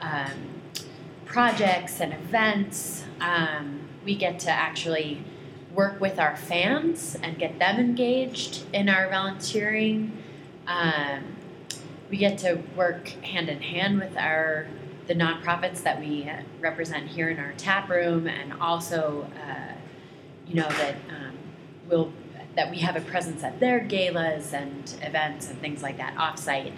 um, 0.00 0.62
projects 1.24 2.00
and 2.00 2.12
events. 2.12 3.04
Um, 3.20 3.88
we 4.04 4.14
get 4.14 4.38
to 4.40 4.50
actually 4.50 5.22
work 5.74 6.00
with 6.00 6.18
our 6.18 6.36
fans 6.36 7.16
and 7.22 7.38
get 7.38 7.58
them 7.58 7.78
engaged 7.78 8.64
in 8.72 8.88
our 8.88 9.08
volunteering. 9.08 10.16
Um, 10.66 11.36
we 12.10 12.16
get 12.16 12.38
to 12.38 12.60
work 12.76 13.08
hand 13.08 13.48
in 13.48 13.60
hand 13.62 14.00
with 14.00 14.16
our 14.16 14.66
the 15.06 15.14
nonprofits 15.16 15.82
that 15.82 15.98
we 15.98 16.30
represent 16.60 17.08
here 17.08 17.30
in 17.30 17.40
our 17.40 17.52
tap 17.54 17.88
room, 17.88 18.28
and 18.28 18.52
also, 18.60 19.28
uh, 19.44 19.72
you 20.46 20.54
know, 20.54 20.68
that 20.68 20.94
we'll 21.90 22.12
that 22.56 22.70
we 22.70 22.78
have 22.78 22.96
a 22.96 23.00
presence 23.00 23.44
at 23.44 23.60
their 23.60 23.80
galas 23.80 24.52
and 24.52 24.94
events 25.02 25.48
and 25.48 25.60
things 25.60 25.82
like 25.82 25.98
that 25.98 26.14
offsite. 26.16 26.72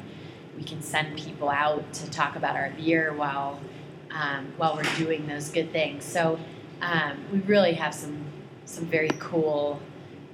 We 0.57 0.65
can 0.65 0.83
send 0.83 1.17
people 1.17 1.49
out 1.49 1.93
to 1.95 2.11
talk 2.11 2.37
about 2.37 2.57
our 2.57 2.71
beer 2.71 3.13
while 3.13 3.61
um, 4.11 4.53
while 4.57 4.77
we're 4.77 4.97
doing 4.97 5.27
those 5.27 5.49
good 5.49 5.73
things. 5.73 6.05
So 6.05 6.39
um, 6.81 7.25
we 7.33 7.39
really 7.41 7.75
have 7.75 7.95
some 7.95 8.25
some 8.65 8.87
very 8.87 9.11
cool 9.19 9.81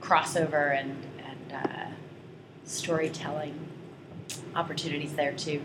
crossover 0.00 0.78
and 0.78 0.96
and 1.24 1.52
uh, 1.52 1.86
storytelling 2.64 3.68
opportunities 4.54 5.14
there 5.14 5.32
too. 5.32 5.62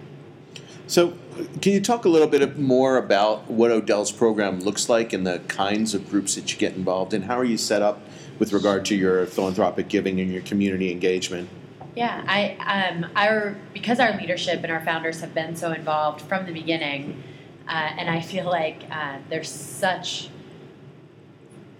So, 0.85 1.13
can 1.61 1.71
you 1.71 1.79
talk 1.79 2.03
a 2.03 2.09
little 2.09 2.27
bit 2.27 2.59
more 2.59 2.97
about 2.97 3.49
what 3.49 3.71
Odell's 3.71 4.11
program 4.11 4.59
looks 4.59 4.89
like 4.89 5.13
and 5.13 5.25
the 5.25 5.39
kinds 5.47 5.93
of 5.93 6.09
groups 6.09 6.35
that 6.35 6.51
you 6.51 6.59
get 6.59 6.75
involved 6.75 7.13
in? 7.13 7.23
How 7.23 7.39
are 7.39 7.45
you 7.45 7.57
set 7.57 7.81
up 7.81 8.01
with 8.43 8.51
regard 8.51 8.83
to 8.83 8.93
your 8.93 9.25
philanthropic 9.25 9.87
giving 9.87 10.19
and 10.19 10.29
your 10.29 10.41
community 10.41 10.91
engagement? 10.91 11.47
Yeah, 11.95 12.25
I 12.27 12.89
um, 12.89 13.09
our 13.15 13.55
because 13.73 14.01
our 14.01 14.17
leadership 14.17 14.61
and 14.63 14.69
our 14.69 14.83
founders 14.83 15.21
have 15.21 15.33
been 15.33 15.55
so 15.55 15.71
involved 15.71 16.19
from 16.23 16.45
the 16.45 16.51
beginning, 16.51 17.23
uh, 17.69 17.71
and 17.71 18.09
I 18.09 18.19
feel 18.19 18.43
like 18.43 18.83
uh, 18.91 19.19
there's 19.29 19.49
such 19.49 20.27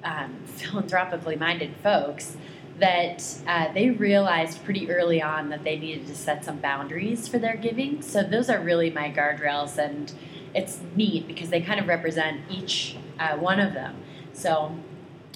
um, 0.06 0.36
philanthropically 0.46 1.36
minded 1.36 1.76
folks 1.84 2.38
that 2.80 3.26
uh, 3.46 3.74
they 3.74 3.90
realized 3.90 4.64
pretty 4.64 4.90
early 4.90 5.22
on 5.22 5.50
that 5.50 5.66
they 5.66 5.78
needed 5.78 6.08
to 6.08 6.16
set 6.16 6.46
some 6.46 6.60
boundaries 6.60 7.28
for 7.28 7.40
their 7.40 7.58
giving. 7.58 8.02
So 8.02 8.24
those 8.24 8.50
are 8.50 8.62
really 8.62 8.90
my 8.90 9.12
guardrails, 9.12 9.78
and 9.78 10.14
it's 10.56 10.80
neat 10.96 11.28
because 11.28 11.50
they 11.50 11.60
kind 11.60 11.82
of 11.82 11.90
represent 11.90 12.40
each 12.50 12.96
uh, 13.20 13.36
one 13.36 13.60
of 13.60 13.74
them. 13.74 13.98
So 14.32 14.74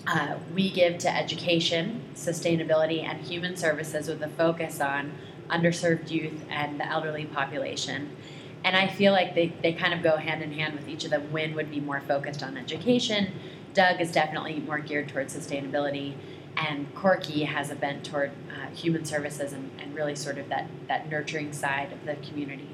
uh, 0.08 0.38
we 0.54 0.72
give 0.72 0.98
to 1.00 1.16
education, 1.16 2.02
sustainability, 2.16 3.04
and 3.04 3.22
human 3.22 3.56
services 3.56 4.08
with 4.08 4.22
a 4.24 4.30
focus 4.30 4.82
on 4.82 5.12
underserved 5.50 6.10
youth 6.10 6.46
and 6.50 6.80
the 6.80 6.88
elderly 6.88 7.26
population. 7.26 8.16
And 8.64 8.76
I 8.76 8.88
feel 8.88 9.14
like 9.14 9.36
they, 9.36 9.54
they 9.62 9.74
kind 9.74 9.94
of 9.94 10.02
go 10.02 10.18
hand 10.18 10.42
in 10.42 10.52
hand 10.54 10.74
with 10.74 10.88
each 10.88 11.04
of 11.04 11.12
them. 11.12 11.32
Wynne 11.32 11.54
would 11.56 11.70
be 11.70 11.80
more 11.80 12.02
focused 12.02 12.42
on 12.42 12.58
education. 12.58 13.34
Doug 13.74 14.02
is 14.02 14.12
definitely 14.12 14.60
more 14.62 14.80
geared 14.80 15.10
towards 15.10 15.36
sustainability 15.36 16.16
and 16.58 16.94
Corky 16.96 17.44
has 17.44 17.70
a 17.70 17.76
bent 17.76 18.04
toward 18.04 18.32
uh, 18.50 18.76
human 18.76 19.06
services 19.06 19.54
and, 19.54 19.70
and 19.80 19.94
really 19.96 20.16
sort 20.16 20.38
of 20.38 20.50
that, 20.50 20.68
that 20.88 21.10
nurturing 21.10 21.54
side 21.54 21.94
of 21.94 22.06
the 22.06 22.16
community. 22.28 22.70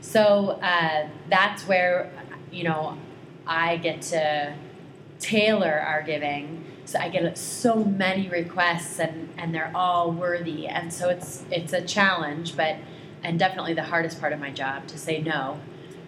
So 0.00 0.58
uh, 0.62 1.08
that's 1.30 1.62
where, 1.68 2.10
you 2.50 2.64
know, 2.64 2.98
I 3.46 3.76
get 3.76 4.02
to 4.02 4.54
tailor 5.20 5.80
our 5.80 6.02
giving. 6.02 6.64
So 6.84 6.98
I 6.98 7.08
get 7.08 7.36
so 7.36 7.84
many 7.84 8.28
requests 8.28 8.98
and, 8.98 9.28
and 9.36 9.54
they're 9.54 9.72
all 9.74 10.10
worthy. 10.10 10.66
And 10.66 10.92
so 10.92 11.08
it's, 11.10 11.44
it's 11.50 11.72
a 11.72 11.82
challenge, 11.82 12.56
but, 12.56 12.76
and 13.22 13.38
definitely 13.38 13.74
the 13.74 13.84
hardest 13.84 14.20
part 14.20 14.32
of 14.32 14.40
my 14.40 14.50
job 14.50 14.86
to 14.88 14.98
say 14.98 15.20
no, 15.20 15.60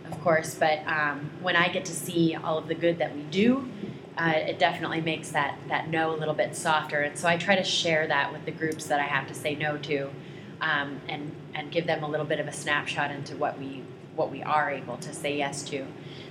of 0.06 0.18
course. 0.20 0.54
But 0.54 0.86
um, 0.86 1.30
when 1.42 1.56
I 1.56 1.68
get 1.68 1.84
to 1.86 1.92
see 1.92 2.34
all 2.34 2.56
of 2.56 2.68
the 2.68 2.74
good 2.74 2.98
that 2.98 3.14
we 3.14 3.22
do, 3.24 3.68
uh, 4.16 4.34
it 4.34 4.58
definitely 4.58 5.00
makes 5.00 5.30
that 5.30 5.56
that 5.68 5.88
no 5.88 6.14
a 6.14 6.16
little 6.16 6.34
bit 6.34 6.54
softer. 6.54 7.00
And 7.00 7.16
so 7.18 7.26
I 7.26 7.36
try 7.36 7.56
to 7.56 7.64
share 7.64 8.06
that 8.06 8.32
with 8.32 8.44
the 8.44 8.50
groups 8.50 8.86
that 8.86 9.00
I 9.00 9.04
have 9.04 9.26
to 9.28 9.34
say 9.34 9.54
no 9.54 9.78
to, 9.78 10.10
um, 10.60 11.00
and 11.08 11.34
and 11.54 11.70
give 11.70 11.86
them 11.86 12.02
a 12.02 12.08
little 12.08 12.26
bit 12.26 12.38
of 12.38 12.46
a 12.46 12.52
snapshot 12.52 13.10
into 13.10 13.36
what 13.36 13.58
we 13.58 13.82
what 14.14 14.30
we 14.30 14.42
are 14.42 14.70
able 14.70 14.98
to 14.98 15.14
say 15.14 15.38
yes 15.38 15.62
to. 15.70 15.86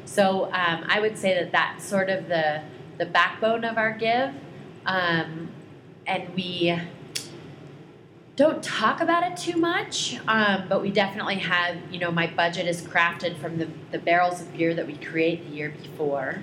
So 0.10 0.46
um, 0.46 0.86
I 0.88 1.00
would 1.00 1.20
say 1.20 1.36
that 1.36 1.52
that's 1.52 1.86
sort 1.86 2.10
of 2.10 2.28
the 2.28 2.64
the 2.98 3.06
backbone 3.06 3.64
of 3.64 3.78
our 3.78 3.94
give, 3.94 4.34
um, 4.86 5.50
and 6.06 6.34
we 6.36 6.78
don't 8.36 8.64
talk 8.64 9.02
about 9.02 9.24
it 9.24 9.38
too 9.38 9.58
much, 9.58 10.20
um, 10.28 10.66
but 10.68 10.82
we 10.82 10.90
definitely 10.92 11.36
have, 11.36 11.78
you 11.92 12.00
know, 12.00 12.12
my 12.12 12.26
budget 12.26 12.68
is 12.68 12.82
crafted 12.82 13.38
from 13.38 13.58
the, 13.58 13.68
the 13.92 14.00
barrels 14.00 14.42
of 14.42 14.52
beer 14.52 14.74
that 14.74 14.88
we 14.88 14.98
create 14.98 15.48
the 15.48 15.56
year 15.56 15.70
before. 15.70 16.42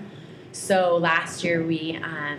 So 0.52 0.96
last 0.96 1.42
year 1.42 1.62
we 1.62 1.96
um, 1.96 2.38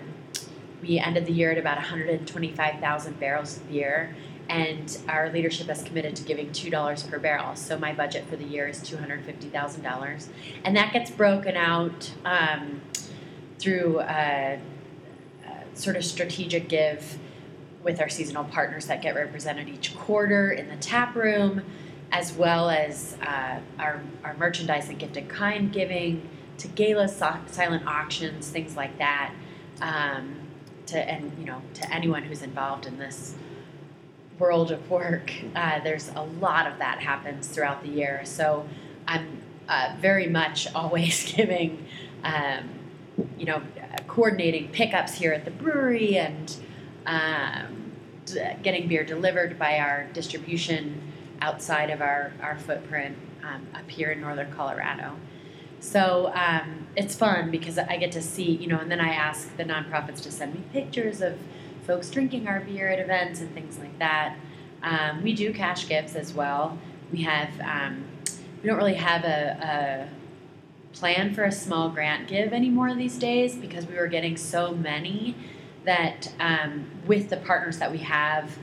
we 0.81 0.97
ended 0.97 1.25
the 1.25 1.33
year 1.33 1.51
at 1.51 1.57
about 1.57 1.77
125,000 1.77 3.19
barrels 3.19 3.57
of 3.57 3.69
beer, 3.69 4.15
and 4.49 4.97
our 5.07 5.31
leadership 5.31 5.67
has 5.67 5.83
committed 5.83 6.15
to 6.15 6.23
giving 6.23 6.51
two 6.51 6.69
dollars 6.69 7.03
per 7.03 7.19
barrel. 7.19 7.55
So 7.55 7.77
my 7.77 7.93
budget 7.93 8.25
for 8.29 8.35
the 8.35 8.45
year 8.45 8.67
is 8.67 8.81
two 8.81 8.97
hundred 8.97 9.23
fifty 9.25 9.49
thousand 9.49 9.83
dollars, 9.83 10.29
and 10.63 10.75
that 10.75 10.93
gets 10.93 11.11
broken 11.11 11.55
out 11.55 12.11
um, 12.25 12.81
through 13.59 14.01
a, 14.01 14.59
a 15.45 15.77
sort 15.77 15.95
of 15.95 16.03
strategic 16.03 16.69
give 16.69 17.17
with 17.83 18.01
our 18.01 18.09
seasonal 18.09 18.43
partners 18.45 18.87
that 18.87 19.01
get 19.01 19.15
represented 19.15 19.69
each 19.69 19.95
quarter 19.95 20.51
in 20.51 20.67
the 20.67 20.75
tap 20.77 21.15
room, 21.15 21.61
as 22.11 22.33
well 22.33 22.69
as 22.69 23.17
uh, 23.21 23.59
our 23.79 24.01
our 24.23 24.35
merchandise 24.35 24.89
and 24.89 24.99
gift 24.99 25.17
in 25.17 25.27
kind 25.27 25.71
giving 25.71 26.27
to 26.57 26.67
gala 26.69 27.07
silent 27.07 27.85
auctions, 27.85 28.49
things 28.49 28.75
like 28.75 28.97
that. 28.97 29.33
Um, 29.81 30.47
to 30.87 30.97
and 30.97 31.31
you 31.37 31.45
know 31.45 31.61
to 31.75 31.93
anyone 31.93 32.23
who's 32.23 32.41
involved 32.41 32.85
in 32.85 32.97
this 32.97 33.35
world 34.39 34.71
of 34.71 34.89
work, 34.89 35.31
uh, 35.55 35.79
there's 35.83 36.09
a 36.15 36.21
lot 36.21 36.67
of 36.67 36.77
that 36.79 36.99
happens 36.99 37.47
throughout 37.47 37.81
the 37.83 37.89
year. 37.89 38.21
So 38.23 38.67
I'm 39.07 39.41
uh, 39.67 39.95
very 39.99 40.27
much 40.27 40.67
always 40.75 41.33
giving 41.33 41.85
um, 42.23 42.69
you 43.37 43.45
know, 43.45 43.61
coordinating 44.07 44.69
pickups 44.69 45.13
here 45.15 45.33
at 45.33 45.45
the 45.45 45.51
brewery 45.51 46.17
and 46.17 46.55
um, 47.05 47.91
getting 48.61 48.87
beer 48.87 49.03
delivered 49.03 49.57
by 49.57 49.79
our 49.79 50.07
distribution 50.13 51.01
outside 51.41 51.89
of 51.89 52.01
our, 52.01 52.33
our 52.41 52.57
footprint 52.57 53.17
um, 53.43 53.67
up 53.73 53.89
here 53.89 54.11
in 54.11 54.21
northern 54.21 54.51
Colorado. 54.51 55.15
So 55.79 56.31
um, 56.33 56.87
it's 56.95 57.15
fun 57.15 57.51
because 57.51 57.77
I 57.77 57.97
get 57.97 58.11
to 58.13 58.21
see, 58.21 58.51
you 58.51 58.67
know, 58.67 58.79
and 58.79 58.89
then 58.89 58.99
I 58.99 59.09
ask 59.09 59.55
the 59.57 59.63
nonprofits 59.63 60.21
to 60.23 60.31
send 60.31 60.55
me 60.55 60.63
pictures 60.73 61.21
of 61.21 61.37
folks 61.87 62.09
drinking 62.11 62.47
our 62.47 62.59
beer 62.59 62.89
at 62.89 62.99
events 62.99 63.39
and 63.39 63.51
things 63.53 63.79
like 63.79 63.97
that. 63.97 64.35
Um, 64.83 65.23
we 65.23 65.33
do 65.33 65.53
cash 65.53 65.87
gifts 65.87 66.15
as 66.15 66.33
well. 66.33 66.77
We 67.11 67.23
have, 67.23 67.49
um, 67.61 68.05
we 68.61 68.67
don't 68.67 68.77
really 68.77 68.93
have 68.95 69.23
a, 69.23 70.09
a 70.11 70.95
plan 70.97 71.33
for 71.33 71.45
a 71.45 71.51
small 71.51 71.89
grant 71.89 72.27
give 72.27 72.51
anymore 72.51 72.93
these 72.93 73.17
days 73.17 73.55
because 73.55 73.85
we 73.87 73.95
were 73.95 74.07
getting 74.07 74.35
so 74.35 74.73
many 74.73 75.35
that 75.85 76.33
um, 76.39 76.85
with 77.05 77.29
the 77.29 77.37
partners 77.37 77.79
that 77.79 77.89
we 77.89 77.99
have, 77.99 78.57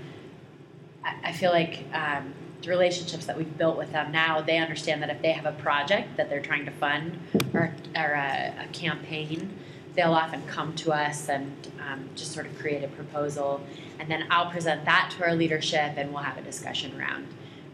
I, 1.02 1.14
I 1.25 1.33
feel 1.33 1.50
like 1.50 1.85
um, 1.95 2.35
the 2.61 2.69
relationships 2.69 3.25
that 3.25 3.37
we've 3.37 3.57
built 3.57 3.78
with 3.78 3.93
them 3.93 4.12
now, 4.12 4.43
they 4.43 4.59
understand 4.59 5.02
that 5.02 5.09
if 5.09 5.23
they 5.23 5.33
have 5.33 5.47
a 5.47 5.52
project 5.52 6.19
that 6.19 6.28
they're 6.28 6.43
trying 6.43 6.66
to 6.66 6.71
fund 6.73 7.19
or, 7.54 7.75
or 7.97 8.12
a, 8.12 8.54
a 8.64 8.66
campaign, 8.73 9.59
they'll 9.94 10.14
often 10.14 10.42
come 10.46 10.74
to 10.74 10.92
us 10.92 11.28
and 11.28 11.52
um, 11.88 12.08
just 12.14 12.32
sort 12.32 12.46
of 12.46 12.58
create 12.58 12.82
a 12.82 12.88
proposal. 12.88 13.60
And 13.98 14.10
then 14.10 14.26
I'll 14.30 14.50
present 14.50 14.84
that 14.84 15.14
to 15.16 15.24
our 15.24 15.34
leadership 15.34 15.94
and 15.96 16.12
we'll 16.12 16.22
have 16.22 16.36
a 16.36 16.42
discussion 16.42 16.98
around 16.98 17.28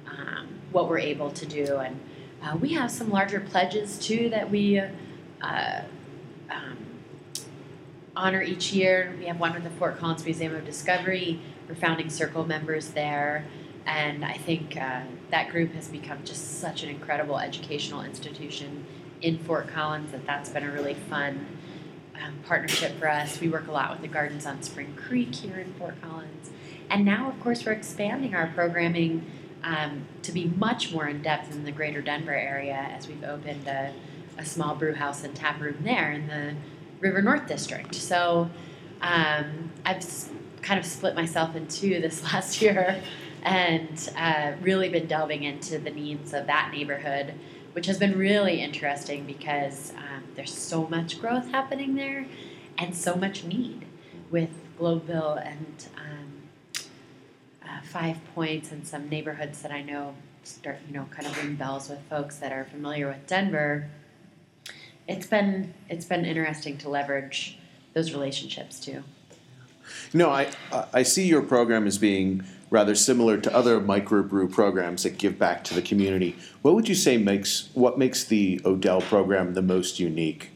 um, 0.06 0.48
what 0.72 0.88
we're 0.88 0.98
able 0.98 1.30
to 1.30 1.46
do. 1.46 1.76
And 1.78 2.00
uh, 2.42 2.56
we 2.56 2.74
have 2.74 2.90
some 2.90 3.10
larger 3.10 3.40
pledges 3.40 3.98
too 3.98 4.28
that 4.30 4.50
we 4.50 4.80
uh, 5.40 5.82
um, 6.50 6.76
honor 8.14 8.42
each 8.42 8.72
year. 8.72 9.14
We 9.18 9.26
have 9.26 9.40
one 9.40 9.54
with 9.54 9.64
the 9.64 9.70
Fort 9.70 9.98
Collins 9.98 10.24
Museum 10.24 10.54
of 10.54 10.64
Discovery. 10.64 11.40
We're 11.68 11.74
founding 11.74 12.10
circle 12.10 12.44
members 12.44 12.90
there. 12.90 13.46
And 13.86 14.24
I 14.24 14.34
think 14.34 14.76
uh, 14.76 15.02
that 15.30 15.50
group 15.50 15.72
has 15.72 15.88
become 15.88 16.18
just 16.24 16.60
such 16.60 16.82
an 16.82 16.90
incredible 16.90 17.38
educational 17.38 18.02
institution 18.02 18.84
in 19.22 19.38
Fort 19.38 19.68
Collins 19.68 20.12
that 20.12 20.26
that's 20.26 20.50
been 20.50 20.64
a 20.64 20.70
really 20.70 20.94
fun 20.94 21.46
um, 22.24 22.34
partnership 22.46 22.98
for 22.98 23.08
us. 23.08 23.40
We 23.40 23.48
work 23.48 23.68
a 23.68 23.72
lot 23.72 23.90
with 23.90 24.02
the 24.02 24.08
Gardens 24.08 24.46
on 24.46 24.62
Spring 24.62 24.94
Creek 24.96 25.34
here 25.34 25.58
in 25.58 25.72
Fort 25.74 26.00
Collins. 26.02 26.50
And 26.88 27.04
now, 27.04 27.28
of 27.28 27.40
course, 27.40 27.64
we're 27.64 27.72
expanding 27.72 28.34
our 28.34 28.48
programming 28.48 29.30
um, 29.62 30.06
to 30.22 30.32
be 30.32 30.46
much 30.46 30.92
more 30.92 31.06
in 31.06 31.22
depth 31.22 31.52
in 31.52 31.64
the 31.64 31.72
greater 31.72 32.00
Denver 32.00 32.34
area 32.34 32.88
as 32.90 33.06
we've 33.06 33.22
opened 33.24 33.66
a, 33.66 33.92
a 34.38 34.44
small 34.44 34.74
brew 34.74 34.94
house 34.94 35.22
and 35.22 35.34
tap 35.34 35.60
room 35.60 35.76
there 35.82 36.12
in 36.12 36.26
the 36.26 36.54
River 37.00 37.22
North 37.22 37.46
District. 37.46 37.94
So 37.94 38.50
um, 39.00 39.70
I've 39.84 40.04
kind 40.62 40.78
of 40.78 40.86
split 40.86 41.14
myself 41.14 41.56
in 41.56 41.66
two 41.68 42.00
this 42.00 42.22
last 42.32 42.60
year 42.60 43.00
and 43.42 44.10
uh, 44.16 44.52
really 44.60 44.88
been 44.88 45.06
delving 45.06 45.44
into 45.44 45.78
the 45.78 45.90
needs 45.90 46.34
of 46.34 46.46
that 46.46 46.70
neighborhood, 46.72 47.34
which 47.72 47.86
has 47.86 47.98
been 47.98 48.18
really 48.18 48.60
interesting 48.60 49.24
because 49.24 49.92
um, 49.96 50.19
there's 50.40 50.56
so 50.56 50.86
much 50.86 51.20
growth 51.20 51.50
happening 51.50 51.96
there 51.96 52.24
and 52.78 52.96
so 52.96 53.14
much 53.14 53.44
need 53.44 53.84
with 54.30 54.48
Globeville 54.78 55.36
and 55.46 55.86
um, 55.98 56.88
uh, 57.62 57.82
Five 57.82 58.16
Points 58.34 58.72
and 58.72 58.86
some 58.86 59.10
neighborhoods 59.10 59.60
that 59.60 59.70
I 59.70 59.82
know 59.82 60.14
start, 60.42 60.78
you 60.88 60.94
know, 60.94 61.06
kind 61.10 61.26
of 61.26 61.36
ring 61.44 61.56
bells 61.56 61.90
with 61.90 61.98
folks 62.08 62.38
that 62.38 62.52
are 62.52 62.64
familiar 62.64 63.06
with 63.06 63.26
Denver. 63.26 63.90
It's 65.06 65.26
been 65.26 65.74
it's 65.90 66.06
been 66.06 66.24
interesting 66.24 66.78
to 66.78 66.88
leverage 66.88 67.58
those 67.92 68.12
relationships 68.12 68.80
too. 68.80 69.04
No, 70.14 70.30
I, 70.30 70.50
I 70.94 71.02
see 71.02 71.26
your 71.26 71.42
program 71.42 71.86
as 71.86 71.98
being 71.98 72.44
rather 72.70 72.94
similar 72.94 73.36
to 73.36 73.54
other 73.54 73.80
microbrew 73.80 74.50
programs 74.50 75.02
that 75.02 75.18
give 75.18 75.38
back 75.38 75.64
to 75.64 75.74
the 75.74 75.82
community. 75.82 76.36
What 76.62 76.74
would 76.74 76.88
you 76.88 76.94
say 76.94 77.18
makes, 77.18 77.68
what 77.74 77.98
makes 77.98 78.24
the 78.24 78.60
Odell 78.64 79.00
program 79.00 79.54
the 79.54 79.62
most 79.62 79.98
unique? 79.98 80.50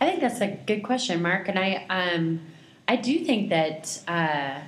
I 0.00 0.06
think 0.06 0.20
that's 0.20 0.40
a 0.40 0.48
good 0.66 0.82
question, 0.82 1.22
Mark, 1.22 1.48
and 1.48 1.58
I 1.58 1.86
um, 1.88 2.40
I 2.86 2.96
do 2.96 3.24
think 3.24 3.48
that 3.48 4.00
uh, 4.06 4.60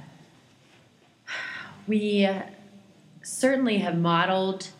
we 1.87 2.27
certainly 3.23 3.79
have 3.79 3.99
modeled 3.99 4.71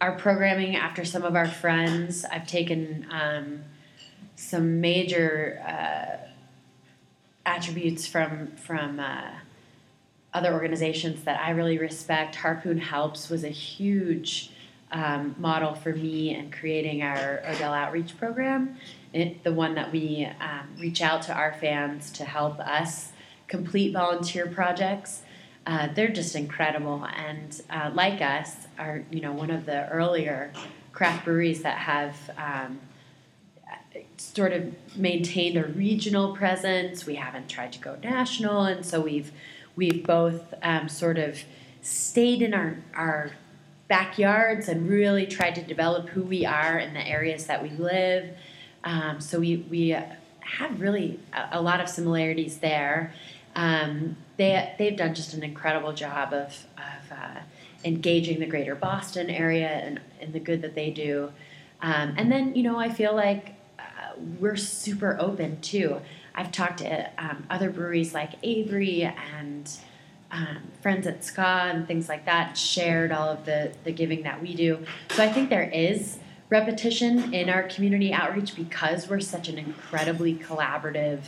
our 0.00 0.12
programming 0.12 0.76
after 0.76 1.04
some 1.04 1.24
of 1.24 1.34
our 1.34 1.48
friends. 1.48 2.24
I've 2.24 2.46
taken 2.46 3.06
um, 3.10 3.64
some 4.36 4.80
major 4.80 5.60
uh, 5.66 6.28
attributes 7.44 8.06
from 8.06 8.52
from 8.56 9.00
uh, 9.00 9.32
other 10.32 10.52
organizations 10.52 11.24
that 11.24 11.40
I 11.40 11.50
really 11.50 11.78
respect. 11.78 12.36
Harpoon 12.36 12.78
Helps 12.78 13.28
was 13.28 13.44
a 13.44 13.48
huge 13.48 14.52
um, 14.92 15.34
model 15.38 15.74
for 15.74 15.94
me 15.94 16.34
in 16.34 16.50
creating 16.50 17.02
our 17.02 17.42
Odell 17.46 17.72
Outreach 17.72 18.16
program. 18.18 18.76
It, 19.12 19.42
the 19.44 19.52
one 19.52 19.74
that 19.74 19.92
we 19.92 20.28
um, 20.40 20.68
reach 20.78 21.02
out 21.02 21.22
to 21.22 21.32
our 21.32 21.52
fans 21.54 22.10
to 22.12 22.24
help 22.24 22.60
us 22.60 23.12
complete 23.48 23.92
volunteer 23.92 24.46
projects. 24.46 25.22
Uh, 25.66 25.88
they're 25.94 26.08
just 26.08 26.34
incredible, 26.34 27.06
and 27.16 27.60
uh, 27.68 27.90
like 27.92 28.22
us, 28.22 28.56
are 28.78 29.04
you 29.10 29.20
know 29.20 29.32
one 29.32 29.50
of 29.50 29.66
the 29.66 29.88
earlier 29.90 30.52
craft 30.92 31.24
breweries 31.24 31.62
that 31.62 31.76
have 31.78 32.16
um, 32.38 32.80
sort 34.16 34.52
of 34.52 34.74
maintained 34.96 35.56
a 35.56 35.64
regional 35.64 36.34
presence. 36.34 37.04
We 37.04 37.16
haven't 37.16 37.48
tried 37.48 37.72
to 37.74 37.78
go 37.78 37.96
national, 38.02 38.62
and 38.62 38.86
so 38.86 39.00
we've 39.00 39.32
we've 39.76 40.04
both 40.06 40.54
um, 40.62 40.88
sort 40.88 41.18
of 41.18 41.38
stayed 41.82 42.42
in 42.42 42.54
our 42.54 42.76
our 42.94 43.32
backyards 43.88 44.68
and 44.68 44.88
really 44.88 45.26
tried 45.26 45.54
to 45.56 45.62
develop 45.62 46.08
who 46.10 46.22
we 46.22 46.46
are 46.46 46.78
in 46.78 46.94
the 46.94 47.06
areas 47.06 47.46
that 47.46 47.60
we 47.60 47.70
live. 47.70 48.30
Um, 48.84 49.20
so 49.20 49.40
we 49.40 49.66
we 49.68 49.88
have 50.40 50.80
really 50.80 51.18
a, 51.32 51.58
a 51.58 51.62
lot 51.62 51.80
of 51.80 51.88
similarities 51.88 52.58
there. 52.58 53.12
Um, 53.56 54.16
they 54.36 54.74
they've 54.78 54.96
done 54.96 55.14
just 55.14 55.34
an 55.34 55.42
incredible 55.42 55.92
job 55.92 56.32
of 56.32 56.66
of 56.78 57.12
uh, 57.12 57.40
engaging 57.84 58.40
the 58.40 58.46
greater 58.46 58.74
Boston 58.74 59.28
area 59.28 59.68
and, 59.68 60.00
and 60.20 60.32
the 60.32 60.40
good 60.40 60.62
that 60.62 60.74
they 60.74 60.90
do. 60.90 61.32
Um, 61.82 62.14
and 62.16 62.30
then 62.30 62.54
you 62.54 62.62
know 62.62 62.78
I 62.78 62.90
feel 62.90 63.14
like 63.14 63.54
uh, 63.78 64.14
we're 64.38 64.56
super 64.56 65.16
open 65.18 65.60
too. 65.60 66.00
I've 66.34 66.52
talked 66.52 66.78
to 66.78 67.10
um, 67.18 67.46
other 67.50 67.70
breweries 67.70 68.14
like 68.14 68.32
Avery 68.42 69.02
and 69.02 69.70
um, 70.30 70.58
friends 70.80 71.06
at 71.06 71.24
SCA 71.24 71.70
and 71.74 71.86
things 71.86 72.08
like 72.08 72.24
that, 72.26 72.56
shared 72.56 73.12
all 73.12 73.28
of 73.28 73.44
the, 73.44 73.72
the 73.84 73.92
giving 73.92 74.22
that 74.22 74.40
we 74.40 74.54
do. 74.54 74.84
So 75.10 75.24
I 75.24 75.32
think 75.32 75.50
there 75.50 75.68
is 75.68 76.18
repetition 76.48 77.32
in 77.32 77.48
our 77.48 77.64
community 77.64 78.12
outreach 78.12 78.54
because 78.56 79.08
we're 79.08 79.20
such 79.20 79.48
an 79.48 79.58
incredibly 79.58 80.34
collaborative 80.34 81.20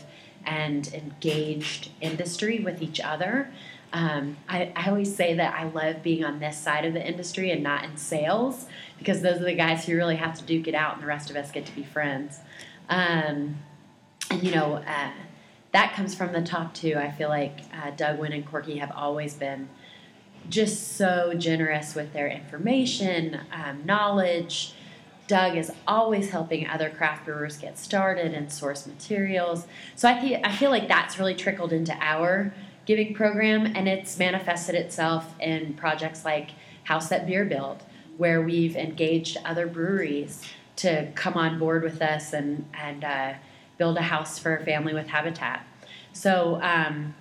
and 0.44 0.92
engaged 0.92 1.90
industry 2.00 2.60
with 2.60 2.82
each 2.82 3.00
other. 3.00 3.50
Um, 3.92 4.38
I, 4.48 4.72
I 4.74 4.88
always 4.88 5.14
say 5.14 5.34
that 5.34 5.54
I 5.54 5.64
love 5.64 6.02
being 6.02 6.24
on 6.24 6.38
this 6.38 6.56
side 6.56 6.84
of 6.84 6.94
the 6.94 7.06
industry 7.06 7.50
and 7.50 7.62
not 7.62 7.84
in 7.84 7.96
sales 7.96 8.66
because 8.98 9.20
those 9.20 9.40
are 9.40 9.44
the 9.44 9.54
guys 9.54 9.84
who 9.84 9.94
really 9.94 10.16
have 10.16 10.36
to 10.38 10.44
duke 10.44 10.66
it 10.66 10.74
out 10.74 10.94
and 10.94 11.02
the 11.02 11.06
rest 11.06 11.30
of 11.30 11.36
us 11.36 11.50
get 11.50 11.66
to 11.66 11.74
be 11.74 11.82
friends. 11.82 12.38
Um, 12.88 13.58
and 14.32 14.42
you 14.42 14.54
know, 14.54 14.74
uh, 14.74 15.10
that 15.72 15.94
comes 15.94 16.14
from 16.14 16.32
the 16.32 16.42
top 16.42 16.74
too. 16.74 16.94
I 16.96 17.10
feel 17.10 17.28
like 17.28 17.60
uh, 17.72 17.90
Doug 17.90 18.18
Wynne 18.18 18.32
and 18.32 18.46
Corky 18.46 18.78
have 18.78 18.92
always 18.94 19.34
been 19.34 19.68
just 20.48 20.96
so 20.96 21.34
generous 21.34 21.94
with 21.94 22.12
their 22.12 22.28
information, 22.28 23.40
um, 23.52 23.84
knowledge. 23.84 24.74
Doug 25.28 25.56
is 25.56 25.70
always 25.86 26.30
helping 26.30 26.66
other 26.66 26.90
craft 26.90 27.24
brewers 27.24 27.56
get 27.56 27.78
started 27.78 28.34
and 28.34 28.50
source 28.52 28.86
materials. 28.86 29.66
So 29.94 30.08
I 30.08 30.20
feel, 30.20 30.40
I 30.42 30.54
feel 30.54 30.70
like 30.70 30.88
that's 30.88 31.18
really 31.18 31.34
trickled 31.34 31.72
into 31.72 31.94
our 32.00 32.52
giving 32.84 33.14
program, 33.14 33.64
and 33.76 33.88
it's 33.88 34.18
manifested 34.18 34.74
itself 34.74 35.34
in 35.38 35.74
projects 35.74 36.24
like 36.24 36.50
House 36.84 37.08
That 37.08 37.26
Beer 37.26 37.44
Built, 37.44 37.82
where 38.16 38.42
we've 38.42 38.76
engaged 38.76 39.36
other 39.44 39.66
breweries 39.68 40.42
to 40.76 41.12
come 41.14 41.34
on 41.34 41.58
board 41.58 41.84
with 41.84 42.02
us 42.02 42.32
and 42.32 42.68
and 42.74 43.04
uh, 43.04 43.34
build 43.82 43.96
a 43.96 44.02
house 44.02 44.38
for 44.38 44.54
a 44.56 44.64
family 44.64 44.94
with 44.94 45.08
habitat. 45.08 45.66
So 46.12 46.60
um, 46.62 47.16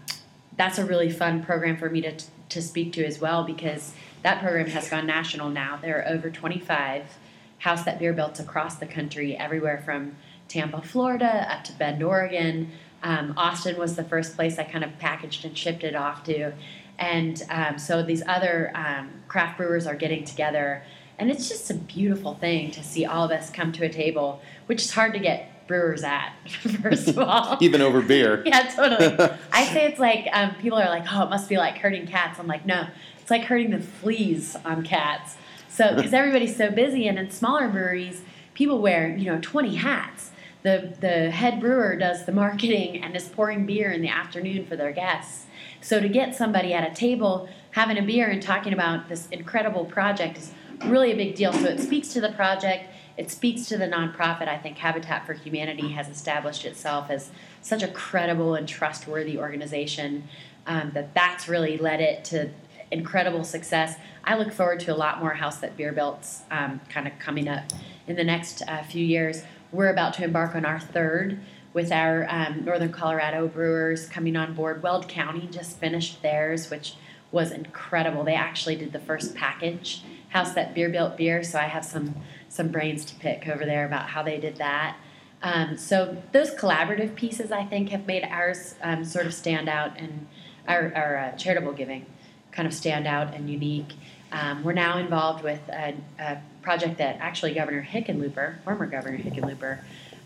that's 0.58 0.78
a 0.78 0.86
really 0.86 1.10
fun 1.10 1.44
program 1.44 1.76
for 1.76 1.90
me 1.90 2.02
to 2.02 2.14
to 2.50 2.62
speak 2.62 2.94
to 2.94 3.04
as 3.04 3.20
well 3.20 3.44
because 3.44 3.94
that 4.22 4.42
program 4.44 4.68
has 4.68 4.88
gone 4.88 5.08
national 5.08 5.50
now. 5.50 5.80
There 5.82 5.98
are 6.00 6.08
over 6.08 6.30
25 6.30 7.18
house 7.58 7.84
that 7.86 7.98
beer 7.98 8.14
built 8.14 8.40
across 8.40 8.76
the 8.76 8.86
country, 8.86 9.36
everywhere 9.36 9.82
from 9.84 10.16
Tampa, 10.50 10.84
Florida, 10.84 11.52
up 11.52 11.64
to 11.64 11.74
Bend, 11.74 12.04
Oregon. 12.04 12.70
Um, 13.02 13.34
Austin 13.38 13.80
was 13.80 13.96
the 13.96 14.04
first 14.04 14.36
place 14.36 14.60
I 14.60 14.64
kind 14.64 14.84
of 14.84 15.00
packaged 15.00 15.44
and 15.46 15.58
shipped 15.58 15.84
it 15.84 15.96
off 15.96 16.24
to. 16.26 16.52
And 17.00 17.42
um, 17.50 17.80
so 17.80 18.04
these 18.04 18.22
other 18.28 18.72
um, 18.76 19.10
craft 19.28 19.58
brewers 19.58 19.88
are 19.88 19.96
getting 19.96 20.26
together. 20.26 20.84
And 21.18 21.32
it's 21.32 21.50
just 21.50 21.72
a 21.72 21.74
beautiful 21.74 22.36
thing 22.36 22.70
to 22.70 22.84
see 22.84 23.04
all 23.04 23.26
of 23.26 23.32
us 23.32 23.50
come 23.50 23.72
to 23.72 23.86
a 23.86 23.90
table, 23.90 24.44
which 24.68 24.84
is 24.84 24.92
hard 24.92 25.14
to 25.14 25.20
get 25.20 25.61
brewers 25.68 26.04
at, 26.04 26.34
first 26.82 27.08
of 27.08 27.20
all. 27.20 27.58
Even 27.62 27.82
over 27.82 28.02
beer. 28.02 28.44
yeah, 28.46 28.70
totally. 28.70 29.38
I 29.52 29.66
say 29.66 29.86
it's 29.86 30.00
like 30.00 30.28
um, 30.34 30.56
people 30.56 30.78
are 30.78 30.90
like, 30.90 31.06
oh, 31.12 31.24
it 31.24 31.30
must 31.30 31.50
be 31.50 31.58
like 31.58 31.78
herding 31.78 32.08
cats. 32.08 32.40
I'm 32.40 32.48
like, 32.48 32.66
no, 32.66 32.88
it's 33.20 33.32
like 33.32 33.44
herding 33.44 33.72
the 33.72 33.80
fleas 33.80 34.56
on 34.66 34.84
cats. 34.84 35.36
So 35.70 35.96
because 35.96 36.14
everybody's 36.14 36.56
so 36.56 36.70
busy, 36.70 37.08
and 37.08 37.18
in 37.18 37.32
smaller 37.32 37.70
breweries, 37.70 38.22
people 38.54 38.82
wear 38.82 39.16
you 39.16 39.26
know 39.26 39.40
20 39.42 39.76
hats. 39.76 40.32
The 40.64 40.94
the 41.00 41.32
head 41.32 41.60
brewer 41.60 41.96
does 41.96 42.26
the 42.26 42.32
marketing 42.32 43.02
and 43.02 43.16
is 43.16 43.28
pouring 43.28 43.66
beer 43.66 43.92
in 43.92 44.02
the 44.02 44.10
afternoon 44.10 44.66
for 44.66 44.76
their 44.76 44.92
guests. 44.92 45.46
So 45.82 46.00
to 46.00 46.08
get 46.08 46.36
somebody 46.36 46.74
at 46.74 46.90
a 46.90 46.94
table 46.94 47.50
having 47.72 47.98
a 47.98 48.02
beer 48.02 48.28
and 48.30 48.42
talking 48.42 48.74
about 48.74 49.10
this 49.10 49.28
incredible 49.30 49.86
project 49.86 50.38
is 50.38 50.52
really 50.86 51.12
a 51.12 51.16
big 51.16 51.36
deal. 51.36 51.54
So 51.54 51.66
it 51.66 51.80
speaks 51.80 52.10
to 52.14 52.22
the 52.22 52.32
project. 52.34 52.91
It 53.18 53.30
speaks 53.30 53.66
to 53.68 53.78
the 53.78 53.88
nonprofit. 53.88 54.48
I 54.48 54.58
think 54.58 54.78
Habitat 54.78 55.26
for 55.26 55.34
Humanity 55.34 55.90
has 55.90 56.10
established 56.10 56.66
itself 56.66 57.10
as 57.10 57.32
such 57.62 57.84
a 57.84 57.88
credible 57.88 58.56
and 58.56 58.68
trustworthy 58.68 59.38
organization 59.38 60.24
um, 60.68 60.92
that 60.94 61.14
that's 61.14 61.48
really 61.48 61.78
led 61.78 62.02
it 62.02 62.24
to 62.26 62.50
incredible 62.92 63.44
success. 63.44 63.96
I 64.24 64.36
look 64.36 64.52
forward 64.52 64.80
to 64.82 64.94
a 64.94 64.96
lot 64.96 65.20
more 65.20 65.34
House 65.34 65.58
That 65.58 65.78
Beer 65.78 65.92
Built's 65.92 66.42
um, 66.52 66.82
kind 66.90 67.08
of 67.08 67.18
coming 67.20 67.48
up 67.48 67.64
in 68.08 68.16
the 68.16 68.24
next 68.24 68.62
uh, 68.68 68.84
few 68.84 69.04
years. 69.04 69.44
We're 69.72 69.90
about 69.90 70.14
to 70.16 70.24
embark 70.24 70.56
on 70.56 70.66
our 70.66 70.80
third 70.80 71.40
with 71.74 71.92
our 71.92 72.28
um, 72.30 72.66
Northern 72.66 72.92
Colorado 72.92 73.48
brewers 73.48 74.08
coming 74.08 74.36
on 74.36 74.54
board. 74.54 74.84
Weld 74.84 75.08
County 75.08 75.48
just 75.50 75.78
finished 75.78 76.22
theirs, 76.22 76.70
which 76.70 76.96
was 77.32 77.52
incredible. 77.52 78.24
They 78.24 78.36
actually 78.36 78.76
did 78.76 78.92
the 78.92 79.00
first 79.00 79.36
package, 79.36 80.04
House 80.32 80.54
That 80.54 80.74
Beer 80.74 80.90
Built 80.90 81.16
beer. 81.18 81.44
So 81.44 81.60
I 81.60 81.68
have 81.68 81.86
some 81.86 82.16
some 82.50 82.68
brains 82.68 83.06
to 83.06 83.16
pick 83.16 83.48
over 83.48 83.66
there 83.66 83.86
about 83.86 84.10
how 84.10 84.24
they 84.24 84.38
did 84.38 84.58
that. 84.58 84.98
Um, 85.44 85.78
so 85.78 86.22
those 86.34 86.52
collaborative 86.52 87.16
pieces, 87.16 87.52
I 87.52 87.64
think, 87.64 87.90
have 87.90 88.06
made 88.06 88.24
ours 88.24 88.76
um, 88.84 89.06
sort 89.06 89.26
of 89.26 89.34
stand 89.34 89.70
out 89.70 89.98
and 89.98 90.28
our, 90.68 90.94
our 90.96 91.18
uh, 91.18 91.38
charitable 91.38 91.74
giving 91.74 92.06
kind 92.52 92.68
of 92.68 92.74
stand 92.74 93.08
out 93.08 93.34
and 93.34 93.50
unique. 93.50 93.94
Um, 94.32 94.64
we're 94.64 94.74
now 94.74 94.98
involved 94.98 95.44
with 95.44 95.62
a, 95.70 95.96
a, 96.20 96.38
project 96.62 97.00
that 97.00 97.18
actually 97.20 97.56
Governor 97.56 97.82
Hickenlooper, 97.82 98.62
former 98.64 98.86
Governor 98.86 99.18
Hickenlooper, 99.18 99.80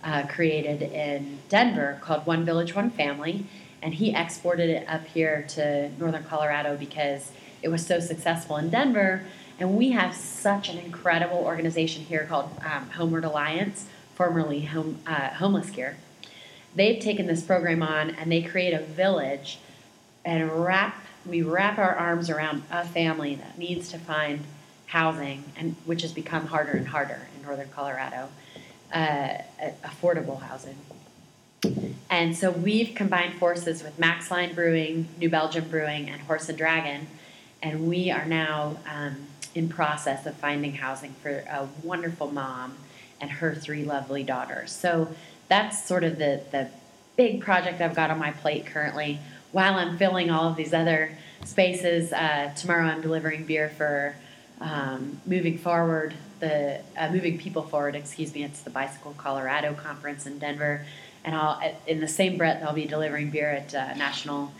uh, 0.04 0.28
created 0.28 0.82
in 0.82 1.39
Denver 1.48 1.98
called 2.02 2.26
One 2.26 2.44
Village, 2.44 2.76
One 2.76 2.89
Family, 2.89 3.46
and 3.82 3.94
he 3.94 4.13
exported 4.13 4.70
it 4.70 4.86
up 4.89 5.06
here 5.08 5.46
to 5.50 5.89
northern 5.98 6.26
Colorado 6.26 6.76
because 6.76 7.32
it 7.62 7.70
was 7.70 7.86
so 7.86 8.02
successful 8.02 8.58
in 8.58 8.70
Denver. 8.70 9.24
And 9.60 9.78
we 9.78 9.91
have 9.91 10.13
such 10.15 10.70
an 10.70 10.78
incredible 10.78 11.38
organization 11.38 12.04
here 12.04 12.26
called 12.26 12.50
um, 12.65 12.89
Homeward 12.89 13.24
Alliance, 13.24 13.86
formerly 14.15 14.62
Home, 14.62 15.00
uh, 15.08 15.30
Homeless 15.30 15.70
Gear. 15.70 15.98
They've 16.76 17.02
taken 17.02 17.28
this 17.28 17.41
program 17.41 17.82
on 17.82 18.10
and 18.12 18.32
they 18.32 18.41
create 18.41 18.74
a 18.74 18.82
village 18.82 19.60
and 20.26 20.52
wrap 20.52 21.06
we 21.26 21.41
wrap 21.41 21.78
our 21.78 21.96
arms 21.96 22.30
around 22.30 22.63
a 22.72 22.86
family 22.86 23.36
that 23.36 23.58
needs 23.58 23.89
to 23.89 23.98
find 23.98 24.41
housing 24.88 25.44
and 25.58 25.76
which 25.86 26.04
has 26.04 26.12
become 26.12 26.48
harder 26.48 26.72
and 26.72 26.88
harder 26.88 27.28
in 27.36 27.46
northern 27.46 27.70
Colorado, 27.70 28.30
uh, 28.94 29.30
affordable 29.84 30.41
housing. 30.41 30.78
And 32.10 32.36
so 32.38 32.52
we've 32.52 32.94
combined 32.94 33.39
forces 33.39 33.82
with 33.82 34.00
Maxline 34.00 34.54
Brewing, 34.54 35.08
New 35.18 35.30
Belgium 35.30 35.68
Brewing, 35.68 36.10
and 36.10 36.22
Horse 36.22 36.48
and 36.50 36.58
Dragon, 36.58 37.08
and 37.63 37.88
we 37.88 38.12
are 38.12 38.26
now 38.26 38.78
um, 38.88 39.15
in 39.56 39.70
process 39.70 40.26
of 40.26 40.36
finding 40.36 40.76
housing 40.76 41.13
for 41.24 41.30
a 41.50 41.68
wonderful 41.82 42.30
mom 42.32 42.76
and 43.20 43.32
her 43.32 43.56
three 43.56 43.84
lovely 43.84 44.22
daughters. 44.22 44.72
So 44.72 45.08
that's 45.48 45.84
sort 45.84 46.04
of 46.04 46.20
the 46.20 46.41
the 46.52 46.70
big 47.15 47.41
project 47.41 47.82
I've 47.82 47.96
got 47.96 48.12
on 48.12 48.20
my 48.20 48.32
plate 48.32 48.65
currently. 48.65 49.20
While 49.52 49.76
I'm 49.76 49.98
filling 49.98 50.30
all 50.30 50.50
of 50.50 50.58
these 50.58 50.74
other 50.74 51.18
spaces, 51.46 52.12
uh, 52.12 52.54
tomorrow 52.56 52.86
I'm 52.86 53.02
delivering 53.02 53.46
beer 53.46 53.70
for 53.70 54.15
um, 54.60 55.22
moving 55.26 55.58
forward 55.58 56.13
the 56.39 56.82
uh, 56.98 57.10
moving 57.10 57.38
people 57.38 57.63
forward. 57.63 57.96
Excuse 57.96 58.34
me. 58.34 58.44
It's 58.44 58.62
the 58.62 58.70
Bicycle 58.70 59.15
Colorado 59.18 59.74
conference 59.74 60.28
in 60.28 60.38
Denver 60.38 60.86
and 61.26 61.36
I'll 61.36 61.60
in 61.88 62.00
the 62.00 62.08
same 62.08 62.38
breath 62.38 62.63
I'll 62.63 62.74
be 62.74 62.86
delivering 62.86 63.32
beer 63.32 63.50
at 63.50 63.74
uh, 63.74 63.94
National 63.96 64.52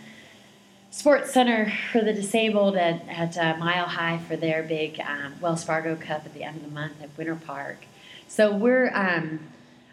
Sports 0.90 1.32
Center 1.32 1.72
for 1.92 2.00
the 2.00 2.12
disabled 2.12 2.76
at, 2.76 3.06
at 3.08 3.36
uh, 3.36 3.56
Mile 3.58 3.86
High 3.86 4.18
for 4.18 4.36
their 4.36 4.62
big 4.62 5.00
um, 5.00 5.34
Wells 5.40 5.64
Fargo 5.64 5.96
Cup 5.96 6.24
at 6.24 6.32
the 6.32 6.42
end 6.42 6.56
of 6.56 6.62
the 6.62 6.70
month 6.70 7.02
at 7.02 7.10
Winter 7.16 7.36
Park. 7.36 7.84
So 8.28 8.54
we're 8.54 8.90
um, 8.94 9.40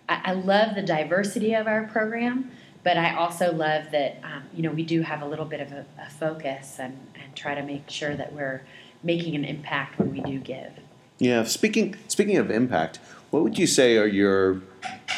I, 0.08 0.21
I, 0.25 0.34
love 0.34 0.75
the 0.75 0.82
diversity 0.82 1.53
of 1.53 1.67
our 1.67 1.84
program, 1.84 2.51
but 2.84 2.97
I 2.97 3.15
also 3.15 3.51
love 3.51 3.91
that 3.91 4.19
um, 4.23 4.43
you 4.53 4.63
know 4.63 4.71
we 4.71 4.84
do 4.84 5.01
have 5.01 5.21
a 5.21 5.25
little 5.25 5.45
bit 5.45 5.62
of 5.62 5.71
a, 5.71 5.86
a 5.99 6.10
focus 6.10 6.77
and, 6.79 6.97
and 7.21 7.36
try 7.36 7.56
to 7.56 7.63
make 7.63 7.89
sure 7.89 8.15
that 8.15 8.34
we're 8.34 8.62
making 9.03 9.36
an 9.36 9.45
impact 9.45 9.99
when 9.99 10.12
we 10.12 10.21
do 10.21 10.39
give. 10.39 10.71
Yeah, 11.19 11.43
speaking 11.43 11.95
speaking 12.08 12.38
of 12.38 12.49
impact, 12.49 12.99
what 13.29 13.43
would 13.43 13.58
you 13.58 13.67
say 13.67 13.97
are 13.97 14.08
your 14.08 14.62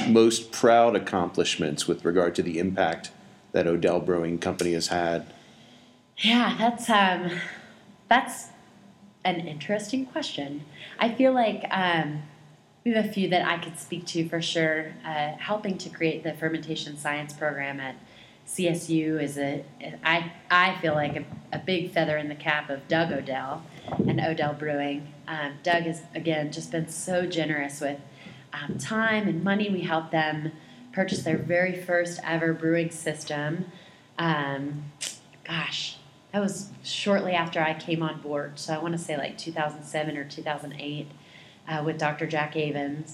most 0.08 0.52
proud 0.52 0.96
accomplishments 0.96 1.88
with 1.88 2.06
regard 2.06 2.36
to 2.36 2.44
the 2.44 2.60
impact 2.60 3.12
that 3.52 3.68
Odell 3.68 4.00
Brewing 4.00 4.40
Company 4.40 4.74
has 4.74 4.88
had? 4.88 5.26
Yeah, 6.18 6.56
that's 6.58 6.90
um, 6.90 7.32
that's 8.08 8.50
an 9.24 9.48
interesting 9.48 10.06
question. 10.06 10.64
I 11.00 11.14
feel 11.14 11.34
like 11.34 11.66
um, 11.72 12.24
we 12.86 12.94
have 12.94 13.06
a 13.06 13.10
few 13.10 13.30
that 13.30 13.46
I 13.46 13.58
could 13.58 13.78
speak 13.78 14.06
to 14.08 14.30
for 14.30 14.42
sure. 14.42 14.94
Uh, 15.04 15.34
helping 15.38 15.78
to 15.80 15.90
create 15.90 16.24
the 16.24 16.34
fermentation 16.34 16.98
science 16.98 17.34
program 17.34 17.80
at 17.80 17.96
CSU 18.48 19.22
is 19.22 19.38
a 19.38 19.66
I 20.04 20.32
I 20.50 20.78
feel 20.80 20.94
like 20.94 21.16
a, 21.18 21.26
a 21.52 21.60
big 21.60 21.92
feather 21.92 22.18
in 22.18 22.30
the 22.30 22.36
cap 22.36 22.70
of 22.70 22.88
Doug 22.88 23.12
Odell 23.12 23.64
and 24.08 24.22
Odell 24.22 24.54
Brewing. 24.54 25.12
Um, 25.28 25.54
Doug 25.64 25.84
has 25.84 26.04
again 26.14 26.52
just 26.52 26.72
been 26.72 26.88
so 26.88 27.26
generous 27.26 27.82
with 27.82 28.00
um, 28.54 28.78
time 28.78 29.28
and 29.28 29.44
money. 29.44 29.70
We 29.70 29.82
helped 29.82 30.12
them 30.12 30.52
purchase 30.94 31.24
their 31.24 31.38
very 31.38 31.76
first 31.76 32.20
ever 32.24 32.54
brewing 32.54 32.92
system. 32.92 33.66
Um, 34.18 34.92
gosh, 35.44 35.98
that 36.36 36.42
was 36.42 36.70
shortly 36.84 37.32
after 37.32 37.62
I 37.62 37.74
came 37.74 38.04
on 38.04 38.20
board. 38.20 38.60
So 38.60 38.74
I 38.74 38.78
want 38.80 38.92
to 38.92 38.98
say 38.98 39.16
like 39.16 39.38
2007 39.38 40.18
or 40.18 40.26
2008 40.26 41.08
uh, 41.66 41.82
with 41.86 41.98
Dr. 41.98 42.28
Jack 42.28 42.56
Avens. 42.56 43.14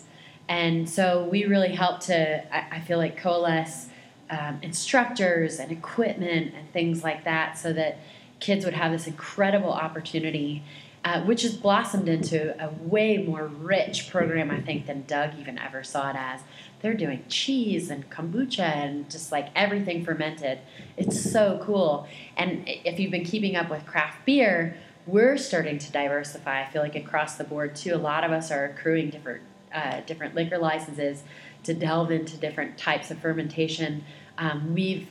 And 0.50 0.90
so 0.90 1.26
we 1.26 1.46
really 1.46 1.76
helped 1.76 2.08
to, 2.08 2.44
I, 2.52 2.78
I 2.78 2.80
feel 2.80 2.98
like, 2.98 3.18
coalesce 3.18 3.90
um, 4.32 4.58
instructors 4.64 5.60
and 5.60 5.72
equipment 5.72 6.56
and 6.56 6.74
things 6.74 7.04
like 7.04 7.24
that 7.26 7.60
so 7.60 7.72
that 7.74 8.00
kids 8.40 8.66
would 8.66 8.74
have 8.74 8.92
this 8.92 9.06
incredible 9.06 9.72
opportunity 9.72 10.64
uh, 11.04 11.22
which 11.24 11.42
has 11.42 11.56
blossomed 11.56 12.08
into 12.08 12.56
a 12.64 12.70
way 12.70 13.18
more 13.18 13.48
rich 13.48 14.10
program, 14.10 14.52
I 14.52 14.62
think, 14.62 14.86
than 14.86 15.04
Doug 15.08 15.32
even 15.40 15.58
ever 15.58 15.84
saw 15.84 16.12
it 16.12 16.16
as. 16.16 16.42
They're 16.82 16.94
doing 16.94 17.24
cheese 17.30 17.89
and 17.89 18.10
kombucha 18.10 18.60
and 18.60 19.10
just 19.10 19.32
like 19.32 19.50
everything 19.56 20.04
fermented. 20.04 20.60
It's 20.98 21.32
so 21.32 21.62
cool. 21.63 22.08
And 22.36 22.63
if 22.65 23.00
you've 23.00 23.12
been 23.12 23.26
keeping 23.26 23.56
up 23.56 23.70
with 23.70 23.86
craft 23.86 24.26
beer, 24.26 24.78
we're 25.06 25.38
starting 25.38 25.78
to 25.78 25.91
diversify. 25.91 26.63
I 26.63 26.70
feel 26.70 26.82
like 26.82 26.96
across 26.96 27.36
the 27.36 27.44
board 27.44 27.76
too. 27.76 27.94
A 27.94 27.98
lot 27.98 28.24
of 28.24 28.32
us 28.32 28.52
are 28.52 28.65
accruing 28.65 29.10
different 29.10 29.44
uh, 29.74 30.02
different 30.02 30.36
liquor 30.36 30.58
licenses 30.58 31.24
to 31.63 31.74
delve 31.74 32.12
into 32.12 32.36
different 32.38 32.78
types 32.78 33.10
of 33.10 33.17
fermentation. 33.20 34.04
Um, 34.38 34.74
we've 34.74 35.08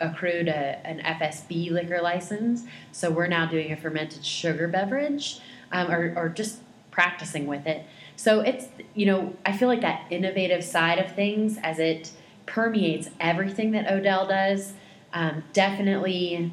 accrued 0.00 0.48
a, 0.48 0.86
an 0.86 1.00
FSB 1.00 1.70
liquor 1.70 2.00
license, 2.02 2.64
so 2.92 3.10
we're 3.10 3.28
now 3.28 3.46
doing 3.46 3.72
a 3.72 3.76
fermented 3.76 4.24
sugar 4.24 4.68
beverage, 4.68 5.40
um, 5.72 5.90
or, 5.90 6.12
or 6.16 6.28
just 6.28 6.58
practicing 6.90 7.46
with 7.46 7.66
it. 7.66 7.86
So 8.16 8.40
it's 8.40 8.66
you 8.94 9.06
know 9.06 9.34
I 9.44 9.56
feel 9.56 9.68
like 9.68 9.80
that 9.82 10.06
innovative 10.10 10.64
side 10.64 10.98
of 10.98 11.14
things 11.14 11.58
as 11.62 11.78
it 11.78 12.10
permeates 12.46 13.10
everything 13.20 13.72
that 13.72 13.90
Odell 13.90 14.26
does, 14.26 14.74
um, 15.12 15.42
definitely, 15.52 16.52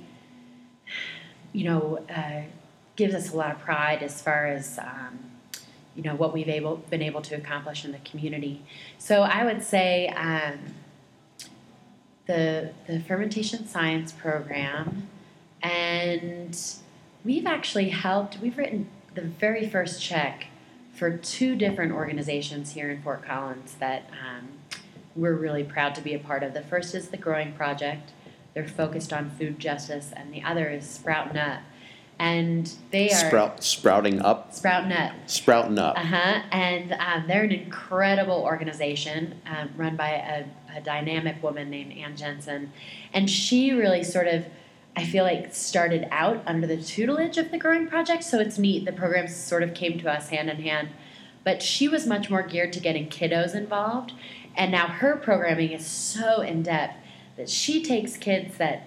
you 1.52 1.66
know, 1.66 2.06
uh, 2.10 2.44
gives 2.96 3.14
us 3.14 3.34
a 3.34 3.38
lot 3.38 3.52
of 3.52 3.60
pride 3.60 4.04
as 4.04 4.22
far 4.22 4.48
as. 4.48 4.80
Um, 4.80 5.28
you 5.94 6.04
know 6.04 6.16
what 6.16 6.34
we've 6.34 6.48
able 6.48 6.78
been 6.90 7.02
able 7.02 7.22
to 7.22 7.36
accomplish 7.36 7.84
in 7.84 7.92
the 7.92 7.98
community. 8.00 8.64
So 8.98 9.24
I 9.24 9.44
would 9.44 9.62
say 9.62 10.08
um, 10.08 10.74
the, 12.28 12.72
the 12.88 13.00
fermentation 13.02 13.68
science 13.68 14.12
program, 14.12 15.10
and 15.62 16.58
we've 17.26 17.46
actually 17.46 17.90
helped, 17.90 18.40
we've 18.40 18.58
written 18.58 18.90
the 19.16 19.22
very 19.22 19.70
first 19.70 20.02
check 20.02 20.48
for 21.02 21.18
two 21.18 21.56
different 21.56 21.92
organizations 21.92 22.74
here 22.74 22.92
in 22.92 23.02
Fort 23.02 23.26
Collins 23.26 23.74
that 23.80 24.08
um, 24.24 24.50
we're 25.16 25.34
really 25.34 25.64
proud 25.64 25.96
to 25.96 26.02
be 26.02 26.14
a 26.14 26.20
part 26.20 26.44
of. 26.44 26.54
The 26.54 26.62
first 26.62 26.94
is 26.94 27.08
the 27.10 27.18
Growing 27.18 27.54
Project, 27.54 28.12
they're 28.54 28.68
focused 28.68 29.12
on 29.12 29.32
food 29.32 29.58
justice, 29.58 30.14
and 30.16 30.32
the 30.32 30.44
other 30.44 30.70
is 30.70 30.88
Sprouting 30.88 31.38
Up. 31.38 31.62
and 32.20 32.72
they 32.92 33.10
are 33.10 33.16
Sprout, 33.16 33.64
sprouting 33.64 34.22
up, 34.22 34.54
sprouting 34.54 34.92
up. 34.92 35.14
sprouting 35.26 35.80
up. 35.80 35.98
Uh 35.98 36.04
huh. 36.04 36.42
And 36.52 36.94
um, 36.94 37.24
they're 37.26 37.46
an 37.46 37.52
incredible 37.52 38.44
organization 38.44 39.42
um, 39.48 39.72
run 39.76 39.96
by 39.96 40.12
a, 40.12 40.46
a 40.78 40.82
dynamic 40.82 41.42
woman 41.42 41.72
named 41.72 41.94
Ann 41.94 42.16
Jensen. 42.16 42.72
And 43.12 43.28
she 43.28 43.72
really 43.72 44.04
sort 44.04 44.28
of, 44.28 44.46
I 44.96 45.06
feel 45.06 45.24
like, 45.24 45.54
started 45.54 46.08
out 46.12 46.44
under 46.46 46.68
the 46.68 46.82
tutelage 46.82 47.38
of 47.38 47.52
the 47.52 47.58
Growing 47.58 47.88
Project. 47.88 48.24
So 48.24 48.40
it's 48.40 48.58
neat. 48.58 48.86
The 48.86 48.92
programs 48.92 49.36
sort 49.36 49.64
of 49.64 49.74
came 49.74 50.00
to 50.00 50.12
us 50.12 50.30
hand 50.30 50.50
in 50.50 50.62
hand. 50.62 50.90
But 51.44 51.64
she 51.64 51.88
was 51.88 52.06
much 52.06 52.30
more 52.30 52.44
geared 52.44 52.74
to 52.74 52.80
getting 52.80 53.08
kiddos 53.08 53.56
involved. 53.56 54.14
And 54.56 54.72
now 54.72 54.88
her 54.88 55.16
programming 55.16 55.72
is 55.72 55.86
so 55.86 56.42
in 56.42 56.64
depth 56.64 56.96
that 57.38 57.50
she 57.50 57.82
takes 57.82 58.18
kids 58.18 58.58
that 58.58 58.84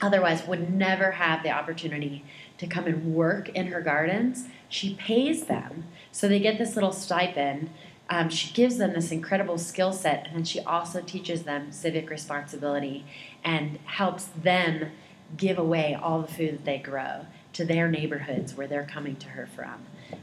otherwise 0.00 0.46
would 0.46 0.72
never 0.72 1.12
have 1.12 1.42
the 1.42 1.50
opportunity 1.50 2.24
to 2.58 2.66
come 2.66 2.86
and 2.86 3.14
work 3.14 3.48
in 3.50 3.66
her 3.66 3.80
gardens. 3.80 4.46
She 4.68 4.94
pays 4.94 5.44
them, 5.44 5.84
so 6.10 6.26
they 6.26 6.40
get 6.40 6.58
this 6.58 6.74
little 6.74 6.92
stipend. 6.92 7.70
Um, 8.10 8.28
she 8.28 8.52
gives 8.52 8.78
them 8.78 8.92
this 8.92 9.10
incredible 9.10 9.58
skill 9.58 9.92
set, 9.92 10.26
and 10.26 10.36
then 10.36 10.44
she 10.44 10.60
also 10.60 11.00
teaches 11.00 11.44
them 11.44 11.72
civic 11.72 12.10
responsibility 12.10 13.04
and 13.42 13.78
helps 13.84 14.24
them 14.24 14.90
give 15.36 15.58
away 15.58 15.94
all 16.00 16.22
the 16.22 16.32
food 16.32 16.52
that 16.52 16.64
they 16.64 16.78
grow 16.78 17.26
to 17.54 17.64
their 17.64 17.88
neighborhoods 17.88 18.54
where 18.54 18.66
they're 18.66 18.86
coming 18.86 19.16
to 19.16 19.28
her 19.28 19.46
from, 19.46 19.74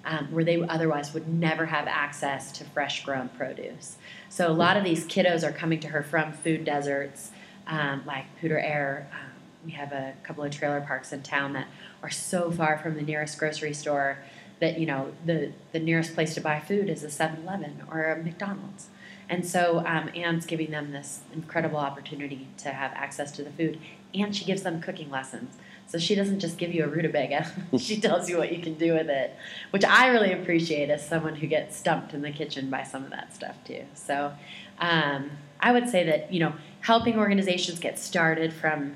um, 0.05 0.31
where 0.31 0.43
they 0.43 0.61
otherwise 0.61 1.13
would 1.13 1.27
never 1.27 1.65
have 1.65 1.87
access 1.87 2.51
to 2.51 2.63
fresh 2.65 3.03
grown 3.03 3.29
produce. 3.29 3.97
So 4.29 4.49
a 4.49 4.53
lot 4.53 4.77
of 4.77 4.83
these 4.83 5.05
kiddos 5.05 5.43
are 5.43 5.51
coming 5.51 5.79
to 5.81 5.87
her 5.89 6.03
from 6.03 6.33
food 6.33 6.65
deserts 6.65 7.31
um, 7.67 8.03
like 8.05 8.25
Poudre 8.41 8.61
Air. 8.61 9.07
Um, 9.13 9.31
we 9.65 9.71
have 9.71 9.91
a 9.91 10.13
couple 10.23 10.43
of 10.43 10.51
trailer 10.51 10.81
parks 10.81 11.13
in 11.13 11.21
town 11.23 11.53
that 11.53 11.67
are 12.03 12.09
so 12.09 12.51
far 12.51 12.77
from 12.77 12.95
the 12.95 13.01
nearest 13.01 13.37
grocery 13.37 13.73
store 13.73 14.17
that 14.59 14.79
you 14.79 14.85
know 14.85 15.11
the 15.25 15.51
the 15.71 15.79
nearest 15.79 16.13
place 16.13 16.33
to 16.35 16.41
buy 16.41 16.59
food 16.59 16.89
is 16.89 17.03
a 17.03 17.07
7-Eleven 17.07 17.83
or 17.89 18.05
a 18.05 18.23
McDonald's. 18.23 18.87
And 19.29 19.47
so 19.47 19.79
um, 19.85 20.09
Ann's 20.13 20.45
giving 20.45 20.71
them 20.71 20.91
this 20.91 21.21
incredible 21.33 21.77
opportunity 21.77 22.47
to 22.57 22.69
have 22.69 22.91
access 22.93 23.31
to 23.33 23.43
the 23.43 23.49
food, 23.51 23.79
and 24.13 24.35
she 24.35 24.45
gives 24.45 24.63
them 24.63 24.81
cooking 24.81 25.09
lessons. 25.09 25.57
So 25.87 25.97
she 25.97 26.15
doesn't 26.15 26.39
just 26.39 26.57
give 26.57 26.73
you 26.73 26.85
a 26.85 26.87
rutabaga; 26.87 27.51
she 27.77 27.99
tells 27.99 28.29
you 28.29 28.37
what 28.37 28.53
you 28.53 28.61
can 28.61 28.75
do 28.75 28.93
with 28.93 29.09
it, 29.09 29.35
which 29.71 29.83
I 29.83 30.07
really 30.07 30.31
appreciate 30.31 30.89
as 30.89 31.05
someone 31.05 31.35
who 31.35 31.47
gets 31.47 31.75
stumped 31.75 32.13
in 32.13 32.21
the 32.21 32.31
kitchen 32.31 32.69
by 32.69 32.83
some 32.83 33.03
of 33.03 33.09
that 33.11 33.33
stuff 33.33 33.57
too. 33.65 33.83
So 33.93 34.31
um, 34.79 35.31
I 35.59 35.71
would 35.71 35.89
say 35.89 36.05
that 36.05 36.31
you 36.33 36.39
know 36.39 36.53
helping 36.79 37.17
organizations 37.17 37.79
get 37.79 37.99
started 37.99 38.53
from 38.53 38.95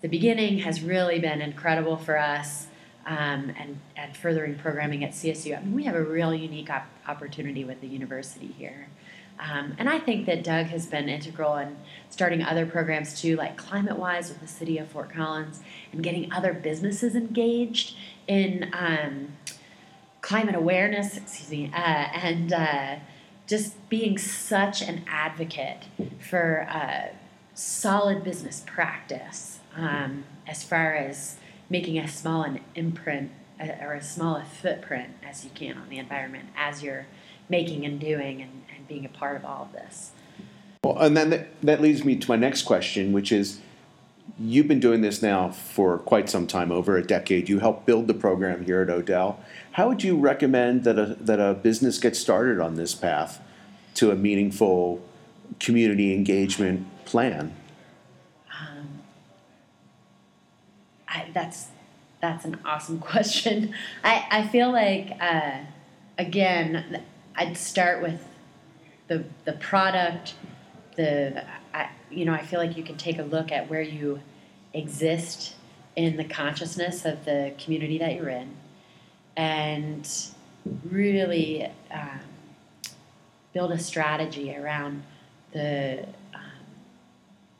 the 0.00 0.08
beginning 0.08 0.60
has 0.60 0.82
really 0.82 1.18
been 1.18 1.40
incredible 1.42 1.96
for 1.96 2.18
us. 2.18 2.66
Um, 3.04 3.52
and, 3.58 3.80
and 3.96 4.16
furthering 4.16 4.54
programming 4.54 5.02
at 5.02 5.10
CSU. 5.10 5.58
I 5.58 5.60
mean, 5.60 5.74
we 5.74 5.82
have 5.86 5.96
a 5.96 6.04
real 6.04 6.32
unique 6.32 6.70
op- 6.70 6.86
opportunity 7.08 7.64
with 7.64 7.80
the 7.80 7.88
university 7.88 8.54
here. 8.56 8.86
Um, 9.38 9.74
and 9.78 9.88
I 9.88 9.98
think 9.98 10.26
that 10.26 10.44
Doug 10.44 10.66
has 10.66 10.86
been 10.86 11.08
integral 11.08 11.56
in 11.56 11.76
starting 12.10 12.42
other 12.42 12.66
programs 12.66 13.20
too, 13.20 13.36
like 13.36 13.56
Climate 13.56 13.98
Wise 13.98 14.28
with 14.28 14.40
the 14.40 14.46
city 14.46 14.78
of 14.78 14.88
Fort 14.88 15.12
Collins, 15.12 15.60
and 15.92 16.02
getting 16.02 16.32
other 16.32 16.52
businesses 16.52 17.14
engaged 17.14 17.96
in 18.28 18.70
um, 18.72 19.32
climate 20.20 20.54
awareness, 20.54 21.16
excuse 21.16 21.50
me, 21.50 21.70
uh, 21.74 21.76
and 21.76 22.52
uh, 22.52 22.96
just 23.46 23.88
being 23.88 24.16
such 24.16 24.80
an 24.82 25.04
advocate 25.08 25.84
for 26.20 26.66
uh, 26.70 27.14
solid 27.54 28.24
business 28.24 28.62
practice 28.66 29.58
um, 29.76 30.24
as 30.46 30.62
far 30.62 30.94
as 30.94 31.36
making 31.68 31.98
as 31.98 32.14
small 32.14 32.42
an 32.42 32.60
imprint 32.74 33.30
uh, 33.60 33.68
or 33.80 33.94
as 33.94 34.10
small 34.10 34.36
a 34.36 34.44
footprint 34.44 35.10
as 35.22 35.44
you 35.44 35.50
can 35.54 35.76
on 35.76 35.88
the 35.88 35.98
environment 35.98 36.48
as 36.56 36.82
you're 36.82 37.06
making 37.48 37.84
and 37.84 38.00
doing 38.00 38.40
and, 38.40 38.62
and 38.82 38.88
being 38.88 39.04
a 39.04 39.08
part 39.08 39.36
of 39.36 39.44
all 39.44 39.62
of 39.64 39.72
this. 39.72 40.12
Well, 40.84 40.98
and 40.98 41.16
then 41.16 41.30
that, 41.30 41.60
that 41.62 41.80
leads 41.80 42.04
me 42.04 42.16
to 42.16 42.28
my 42.28 42.36
next 42.36 42.62
question, 42.62 43.12
which 43.12 43.30
is 43.30 43.60
you've 44.38 44.66
been 44.66 44.80
doing 44.80 45.00
this 45.00 45.22
now 45.22 45.50
for 45.50 45.98
quite 45.98 46.28
some 46.28 46.46
time, 46.46 46.72
over 46.72 46.96
a 46.96 47.04
decade. 47.04 47.48
You 47.48 47.60
helped 47.60 47.86
build 47.86 48.08
the 48.08 48.14
program 48.14 48.64
here 48.64 48.82
at 48.82 48.90
Odell. 48.90 49.38
How 49.72 49.88
would 49.88 50.02
you 50.02 50.18
recommend 50.18 50.84
that 50.84 50.98
a, 50.98 51.16
that 51.20 51.38
a 51.38 51.54
business 51.54 51.98
get 51.98 52.16
started 52.16 52.60
on 52.60 52.74
this 52.74 52.94
path 52.94 53.40
to 53.94 54.10
a 54.10 54.16
meaningful 54.16 55.00
community 55.60 56.14
engagement 56.14 56.86
plan? 57.04 57.54
Um, 58.50 59.02
I, 61.06 61.26
that's 61.32 61.68
that's 62.20 62.44
an 62.44 62.58
awesome 62.64 62.98
question. 63.12 63.72
I, 64.02 64.26
I 64.30 64.48
feel 64.48 64.72
like 64.72 65.12
uh, 65.20 65.58
again, 66.18 67.02
I'd 67.36 67.56
start 67.56 68.02
with 68.02 68.20
the 69.08 69.24
the 69.44 69.52
product. 69.54 70.34
The 70.96 71.44
I, 71.72 71.88
you 72.10 72.24
know 72.24 72.32
I 72.32 72.44
feel 72.44 72.60
like 72.60 72.76
you 72.76 72.82
can 72.82 72.96
take 72.96 73.18
a 73.18 73.22
look 73.22 73.50
at 73.50 73.70
where 73.70 73.82
you 73.82 74.20
exist 74.74 75.54
in 75.96 76.16
the 76.16 76.24
consciousness 76.24 77.04
of 77.04 77.24
the 77.24 77.52
community 77.58 77.98
that 77.98 78.14
you're 78.14 78.28
in, 78.28 78.54
and 79.36 80.08
really 80.84 81.68
um, 81.90 82.20
build 83.52 83.72
a 83.72 83.78
strategy 83.78 84.54
around 84.54 85.02
the 85.52 86.06
um, 86.34 86.40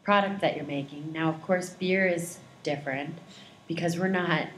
product 0.05 0.41
that 0.41 0.57
you're 0.57 0.65
making. 0.65 1.13
Now, 1.13 1.29
of 1.29 1.43
course, 1.43 1.71
beer 1.71 2.07
is 2.07 2.39
different 2.63 3.19
because 3.69 3.99
we're 3.99 4.09
not 4.09 4.49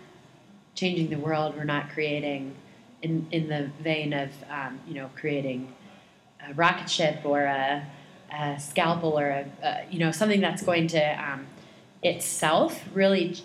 changing 0.74 1.10
the 1.10 1.18
world. 1.18 1.56
We're 1.56 1.64
not 1.64 1.90
creating 1.90 2.54
in 3.02 3.26
in 3.30 3.48
the 3.48 3.70
vein 3.82 4.12
of 4.12 4.30
um, 4.50 4.80
you 4.86 4.94
know 4.94 5.10
creating 5.16 5.72
a 6.48 6.54
rocket 6.54 6.90
ship 6.90 7.20
or 7.24 7.42
a, 7.42 7.86
a 8.32 8.58
scalpel 8.60 9.18
or 9.18 9.28
a, 9.28 9.46
a, 9.62 9.86
you 9.90 9.98
know 9.98 10.10
something 10.10 10.40
that's 10.40 10.62
going 10.62 10.86
to 10.88 11.02
um, 11.22 11.46
itself 12.02 12.84
really 12.92 13.36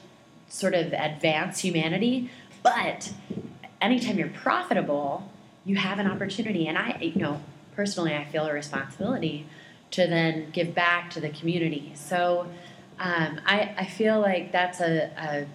sort 0.47 0.73
of 0.73 0.93
advance 0.93 1.59
humanity. 1.59 2.29
But 2.63 3.13
anytime 3.81 4.17
you're 4.17 4.29
profitable, 4.29 5.31
you 5.65 5.77
have 5.77 5.99
an 5.99 6.07
opportunity, 6.07 6.67
and 6.67 6.77
I 6.77 6.97
you 7.01 7.21
know 7.21 7.41
personally 7.75 8.15
I 8.15 8.25
feel 8.25 8.45
a 8.45 8.53
responsibility 8.53 9.45
to 9.91 10.07
then 10.07 10.51
give 10.51 10.75
back 10.75 11.09
to 11.11 11.19
the 11.19 11.29
community. 11.29 11.91
So. 11.95 12.47
Um, 13.01 13.39
I, 13.45 13.73
I 13.77 13.85
feel 13.85 14.19
like 14.19 14.51
that's 14.51 14.81
a, 14.81 15.09
a 15.17 15.47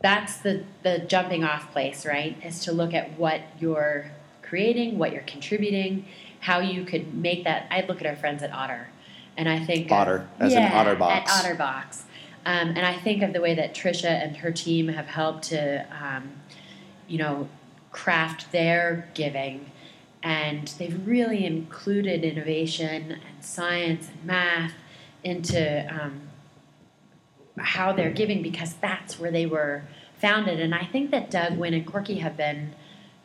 that's 0.00 0.38
the, 0.38 0.64
the 0.82 0.98
jumping 1.00 1.44
off 1.44 1.72
place, 1.72 2.06
right? 2.06 2.36
Is 2.44 2.64
to 2.64 2.72
look 2.72 2.94
at 2.94 3.18
what 3.18 3.42
you're 3.58 4.10
creating, 4.50 4.98
what 4.98 5.12
you're 5.12 5.22
contributing, 5.22 6.04
how 6.40 6.58
you 6.58 6.84
could 6.84 7.14
make 7.14 7.44
that. 7.44 7.68
I 7.70 7.82
look 7.86 8.00
at 8.00 8.06
our 8.06 8.16
friends 8.16 8.42
at 8.42 8.52
Otter, 8.52 8.88
and 9.36 9.48
I 9.48 9.64
think 9.64 9.90
Otter, 9.92 10.28
as 10.40 10.52
yeah, 10.52 10.66
in 10.66 10.98
OtterBox. 10.98 11.10
At 11.10 11.26
OtterBox. 11.28 12.02
Um, 12.44 12.70
and 12.70 12.80
I 12.80 12.96
think 12.96 13.22
of 13.22 13.32
the 13.32 13.40
way 13.40 13.54
that 13.54 13.74
Trisha 13.74 14.10
and 14.10 14.38
her 14.38 14.50
team 14.50 14.88
have 14.88 15.06
helped 15.06 15.44
to, 15.44 15.86
um, 16.02 16.32
you 17.06 17.18
know, 17.18 17.48
craft 17.92 18.50
their 18.50 19.08
giving, 19.14 19.70
and 20.22 20.66
they've 20.78 21.06
really 21.06 21.46
included 21.46 22.24
innovation 22.24 23.12
and 23.12 23.44
science 23.44 24.08
and 24.08 24.24
math 24.24 24.72
into 25.22 25.86
um, 25.94 26.22
how 27.58 27.92
they're 27.92 28.10
giving 28.10 28.42
because 28.42 28.74
that's 28.74 29.20
where 29.20 29.30
they 29.30 29.46
were 29.46 29.84
founded. 30.18 30.60
And 30.60 30.74
I 30.74 30.86
think 30.86 31.12
that 31.12 31.30
Doug, 31.30 31.56
Wynne, 31.56 31.74
and 31.74 31.86
Corky 31.86 32.18
have 32.18 32.36
been 32.36 32.74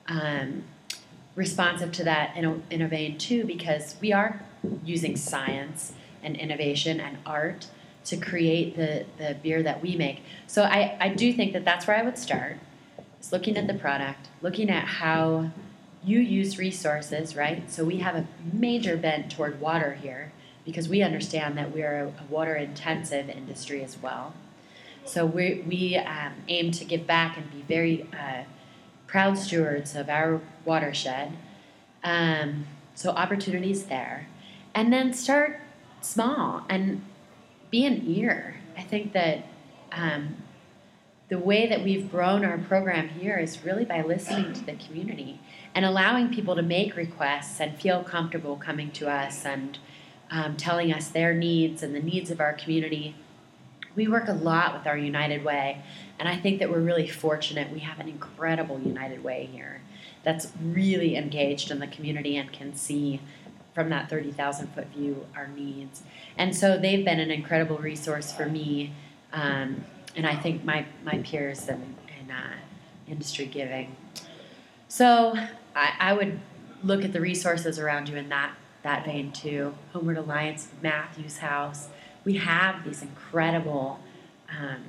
um, 0.07 0.63
responsive 1.35 1.91
to 1.91 2.03
that 2.03 2.35
in 2.35 2.45
a, 2.45 2.61
in 2.69 2.81
a 2.81 2.87
vein 2.87 3.17
too 3.17 3.43
because 3.43 3.95
we 4.01 4.13
are 4.13 4.43
using 4.83 5.15
science 5.15 5.93
and 6.23 6.35
innovation 6.35 6.99
and 6.99 7.17
art 7.25 7.67
to 8.05 8.17
create 8.17 8.75
the, 8.75 9.05
the 9.17 9.35
beer 9.43 9.63
that 9.63 9.81
we 9.81 9.95
make. 9.95 10.21
So 10.47 10.63
I, 10.63 10.97
I 10.99 11.09
do 11.09 11.33
think 11.33 11.53
that 11.53 11.65
that's 11.65 11.87
where 11.87 11.97
I 11.97 12.03
would 12.03 12.17
start, 12.17 12.57
is 13.19 13.31
looking 13.31 13.57
at 13.57 13.67
the 13.67 13.73
product, 13.73 14.29
looking 14.41 14.69
at 14.69 14.85
how 14.85 15.51
you 16.03 16.19
use 16.19 16.57
resources, 16.57 17.35
right? 17.35 17.69
So 17.71 17.83
we 17.83 17.97
have 17.97 18.15
a 18.15 18.27
major 18.53 18.95
bent 18.95 19.31
toward 19.31 19.59
water 19.59 19.93
here 19.95 20.31
because 20.63 20.87
we 20.87 21.01
understand 21.01 21.57
that 21.57 21.73
we're 21.73 22.05
a, 22.05 22.07
a 22.07 22.25
water 22.29 22.55
intensive 22.55 23.29
industry 23.29 23.83
as 23.83 23.97
well. 24.01 24.33
So 25.03 25.25
we, 25.25 25.63
we 25.67 25.97
um, 25.97 26.33
aim 26.47 26.71
to 26.71 26.85
give 26.85 27.05
back 27.05 27.37
and 27.37 27.51
be 27.51 27.61
very 27.61 28.07
uh, 28.13 28.43
proud 29.15 29.37
stewards 29.37 29.95
of 29.95 30.09
our 30.09 30.41
watershed. 30.65 31.31
Um, 32.03 32.67
so 32.95 33.11
opportunities 33.11 33.85
there. 33.85 34.27
And 34.73 34.91
then 34.91 35.13
start 35.13 35.61
small 36.01 36.65
and 36.67 37.01
be 37.71 37.85
an 37.85 38.03
ear. 38.05 38.57
I 38.77 38.81
think 38.81 39.13
that 39.13 39.45
um, 39.93 40.35
the 41.29 41.39
way 41.39 41.65
that 41.65 41.81
we've 41.81 42.11
grown 42.11 42.43
our 42.43 42.57
program 42.57 43.07
here 43.07 43.37
is 43.37 43.63
really 43.63 43.85
by 43.85 44.01
listening 44.01 44.51
to 44.51 44.65
the 44.65 44.73
community 44.73 45.39
and 45.73 45.85
allowing 45.85 46.27
people 46.27 46.57
to 46.57 46.61
make 46.61 46.97
requests 46.97 47.61
and 47.61 47.79
feel 47.79 48.03
comfortable 48.03 48.57
coming 48.57 48.91
to 48.91 49.09
us 49.09 49.45
and 49.45 49.77
um, 50.29 50.57
telling 50.57 50.91
us 50.91 51.07
their 51.07 51.33
needs 51.33 51.81
and 51.81 51.95
the 51.95 52.01
needs 52.01 52.31
of 52.31 52.41
our 52.41 52.51
community 52.51 53.15
we 53.95 54.07
work 54.07 54.27
a 54.27 54.33
lot 54.33 54.73
with 54.73 54.87
our 54.87 54.97
United 54.97 55.43
Way, 55.43 55.81
and 56.19 56.27
I 56.27 56.37
think 56.37 56.59
that 56.59 56.69
we're 56.69 56.79
really 56.79 57.07
fortunate. 57.07 57.71
We 57.71 57.79
have 57.79 57.99
an 57.99 58.07
incredible 58.07 58.79
United 58.79 59.23
Way 59.23 59.49
here 59.51 59.81
that's 60.23 60.51
really 60.61 61.15
engaged 61.15 61.71
in 61.71 61.79
the 61.79 61.87
community 61.87 62.35
and 62.35 62.51
can 62.51 62.75
see 62.75 63.21
from 63.73 63.89
that 63.89 64.09
30,000 64.09 64.67
foot 64.67 64.87
view 64.87 65.25
our 65.35 65.47
needs. 65.47 66.01
And 66.37 66.55
so 66.55 66.77
they've 66.77 67.03
been 67.03 67.19
an 67.19 67.29
incredible 67.29 67.77
resource 67.77 68.31
for 68.31 68.45
me, 68.45 68.93
um, 69.33 69.83
and 70.15 70.25
I 70.25 70.35
think 70.35 70.63
my, 70.63 70.85
my 71.03 71.19
peers 71.19 71.67
in, 71.67 71.95
in 72.19 72.31
uh, 72.31 72.53
industry 73.07 73.45
giving. 73.45 73.95
So 74.87 75.35
I, 75.75 75.93
I 75.99 76.13
would 76.13 76.39
look 76.83 77.03
at 77.03 77.13
the 77.13 77.21
resources 77.21 77.79
around 77.79 78.09
you 78.09 78.15
in 78.15 78.29
that, 78.29 78.53
that 78.83 79.05
vein 79.05 79.31
too. 79.31 79.73
Homeward 79.93 80.17
Alliance, 80.17 80.69
Matthews 80.81 81.37
House. 81.37 81.89
We 82.25 82.33
have 82.37 82.83
these 82.83 83.01
incredible 83.01 83.99
um, 84.49 84.83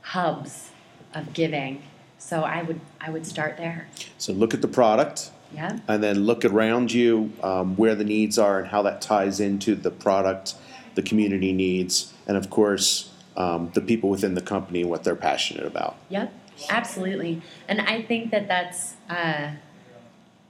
hubs 0.00 0.70
of 1.14 1.32
giving. 1.32 1.82
So 2.18 2.42
I 2.42 2.62
would 2.62 2.80
I 3.00 3.10
would 3.10 3.26
start 3.26 3.56
there. 3.58 3.86
So 4.18 4.32
look 4.32 4.54
at 4.54 4.62
the 4.62 4.68
product, 4.68 5.30
Yeah. 5.54 5.78
and 5.86 6.02
then 6.02 6.24
look 6.24 6.44
around 6.44 6.90
you 6.92 7.32
um, 7.42 7.76
where 7.76 7.94
the 7.94 8.04
needs 8.04 8.38
are 8.38 8.58
and 8.60 8.68
how 8.68 8.80
that 8.82 9.02
ties 9.02 9.40
into 9.40 9.74
the 9.74 9.90
product, 9.90 10.54
the 10.94 11.02
community 11.02 11.52
needs, 11.52 12.12
and 12.26 12.36
of 12.36 12.48
course 12.48 13.10
um, 13.36 13.70
the 13.74 13.80
people 13.82 14.08
within 14.08 14.34
the 14.34 14.40
company 14.40 14.80
and 14.80 14.90
what 14.90 15.04
they're 15.04 15.16
passionate 15.16 15.66
about. 15.66 15.96
Yep. 16.08 16.32
Absolutely. 16.70 17.42
And 17.68 17.80
I 17.80 18.00
think 18.00 18.30
that 18.30 18.48
that's 18.48 18.94
uh, 19.10 19.50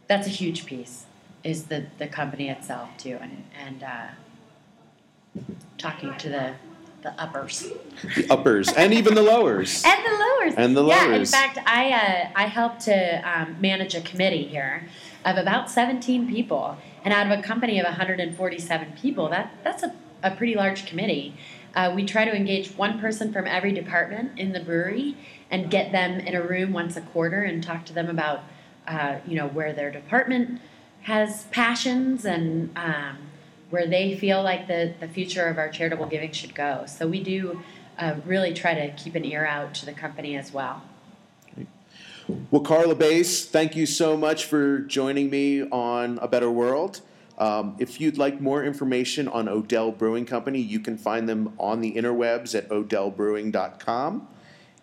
that's 0.07 0.27
a 0.27 0.31
huge 0.31 0.66
piece 0.66 1.07
is 1.42 1.64
the 1.64 1.87
the 1.98 2.07
company 2.07 2.48
itself 2.48 2.88
too, 2.98 3.18
and 3.20 3.44
and 3.66 3.83
uh, 3.83 4.07
talking 5.79 6.16
to 6.18 6.29
the 6.29 6.55
the 7.05 7.12
uppers. 7.20 7.70
The 8.16 8.27
uppers 8.31 8.73
and 8.73 8.92
even 8.94 9.14
the 9.14 9.23
lowers. 9.23 9.85
And 9.87 10.05
the 10.07 10.11
lowers. 10.11 10.55
And 10.57 10.77
the 10.77 10.85
Yeah, 10.87 11.14
in 11.14 11.27
fact, 11.27 11.59
I 11.66 11.90
uh, 11.90 12.31
I 12.35 12.47
helped 12.47 12.81
to 12.83 13.23
um, 13.29 13.57
manage 13.61 13.94
a 13.94 14.01
committee 14.01 14.44
here 14.44 14.88
of 15.25 15.37
about 15.37 15.70
17 15.70 16.29
people, 16.29 16.77
and 17.05 17.14
out 17.14 17.31
of 17.31 17.38
a 17.38 17.42
company 17.42 17.79
of 17.79 17.85
147 17.85 18.92
people, 19.01 19.29
that 19.29 19.53
that's 19.62 19.83
a, 19.83 19.94
a 20.23 20.31
pretty 20.31 20.55
large 20.55 20.87
committee. 20.87 21.37
Uh, 21.75 21.92
we 21.94 22.05
try 22.05 22.25
to 22.25 22.35
engage 22.35 22.70
one 22.77 22.99
person 23.01 23.33
from 23.33 23.47
every 23.47 23.73
department 23.73 24.38
in 24.38 24.53
the 24.53 24.61
brewery 24.61 25.16
and 25.51 25.70
get 25.70 25.92
them 25.92 26.20
in 26.20 26.35
a 26.35 26.42
room 26.42 26.73
once 26.73 26.97
a 26.97 27.01
quarter 27.01 27.42
and 27.42 27.62
talk 27.62 27.85
to 27.85 27.92
them 27.92 28.09
about 28.09 28.44
uh, 28.88 29.16
you 29.27 29.37
know 29.37 29.49
where 29.49 29.73
their 29.73 29.90
department 29.90 30.61
has 31.03 31.44
passions 31.44 32.25
and 32.25 32.70
um, 32.77 33.18
where 33.70 33.87
they 33.87 34.16
feel 34.16 34.42
like 34.42 34.66
the, 34.66 34.94
the 35.00 35.09
future 35.09 35.46
of 35.46 35.59
our 35.59 35.68
charitable 35.68 36.07
giving 36.07 36.33
should 36.33 36.55
go. 36.55 36.85
So 36.87 37.07
we 37.07 37.22
do 37.22 37.62
uh, 37.98 38.16
really 38.24 38.53
try 38.53 38.74
to 38.74 38.92
keep 38.94 39.14
an 39.14 39.24
ear 39.24 39.44
out 39.44 39.74
to 39.74 39.87
the 39.87 39.92
company 39.92 40.37
as 40.37 40.53
well. 40.53 40.83
Well, 42.50 42.62
Karla 42.62 42.94
Baise, 42.94 43.44
thank 43.44 43.77
you 43.77 43.85
so 43.85 44.16
much 44.16 44.46
for 44.46 44.79
joining 44.79 45.29
me 45.29 45.62
on 45.62 46.18
A 46.22 46.29
Better 46.29 46.50
World. 46.50 47.03
Um, 47.37 47.77
if 47.79 48.00
you'd 48.00 48.16
like 48.16 48.40
more 48.40 48.64
information 48.64 49.29
on 49.29 49.48
Odell 49.48 49.90
Brewing 49.90 50.24
Company, 50.24 50.61
you 50.61 50.81
can 50.81 50.96
find 50.96 51.29
them 51.29 51.53
on 51.59 51.81
the 51.81 51.92
interwebs 51.92 52.55
at 52.55 52.68
odellbrewing.com. 52.68 54.29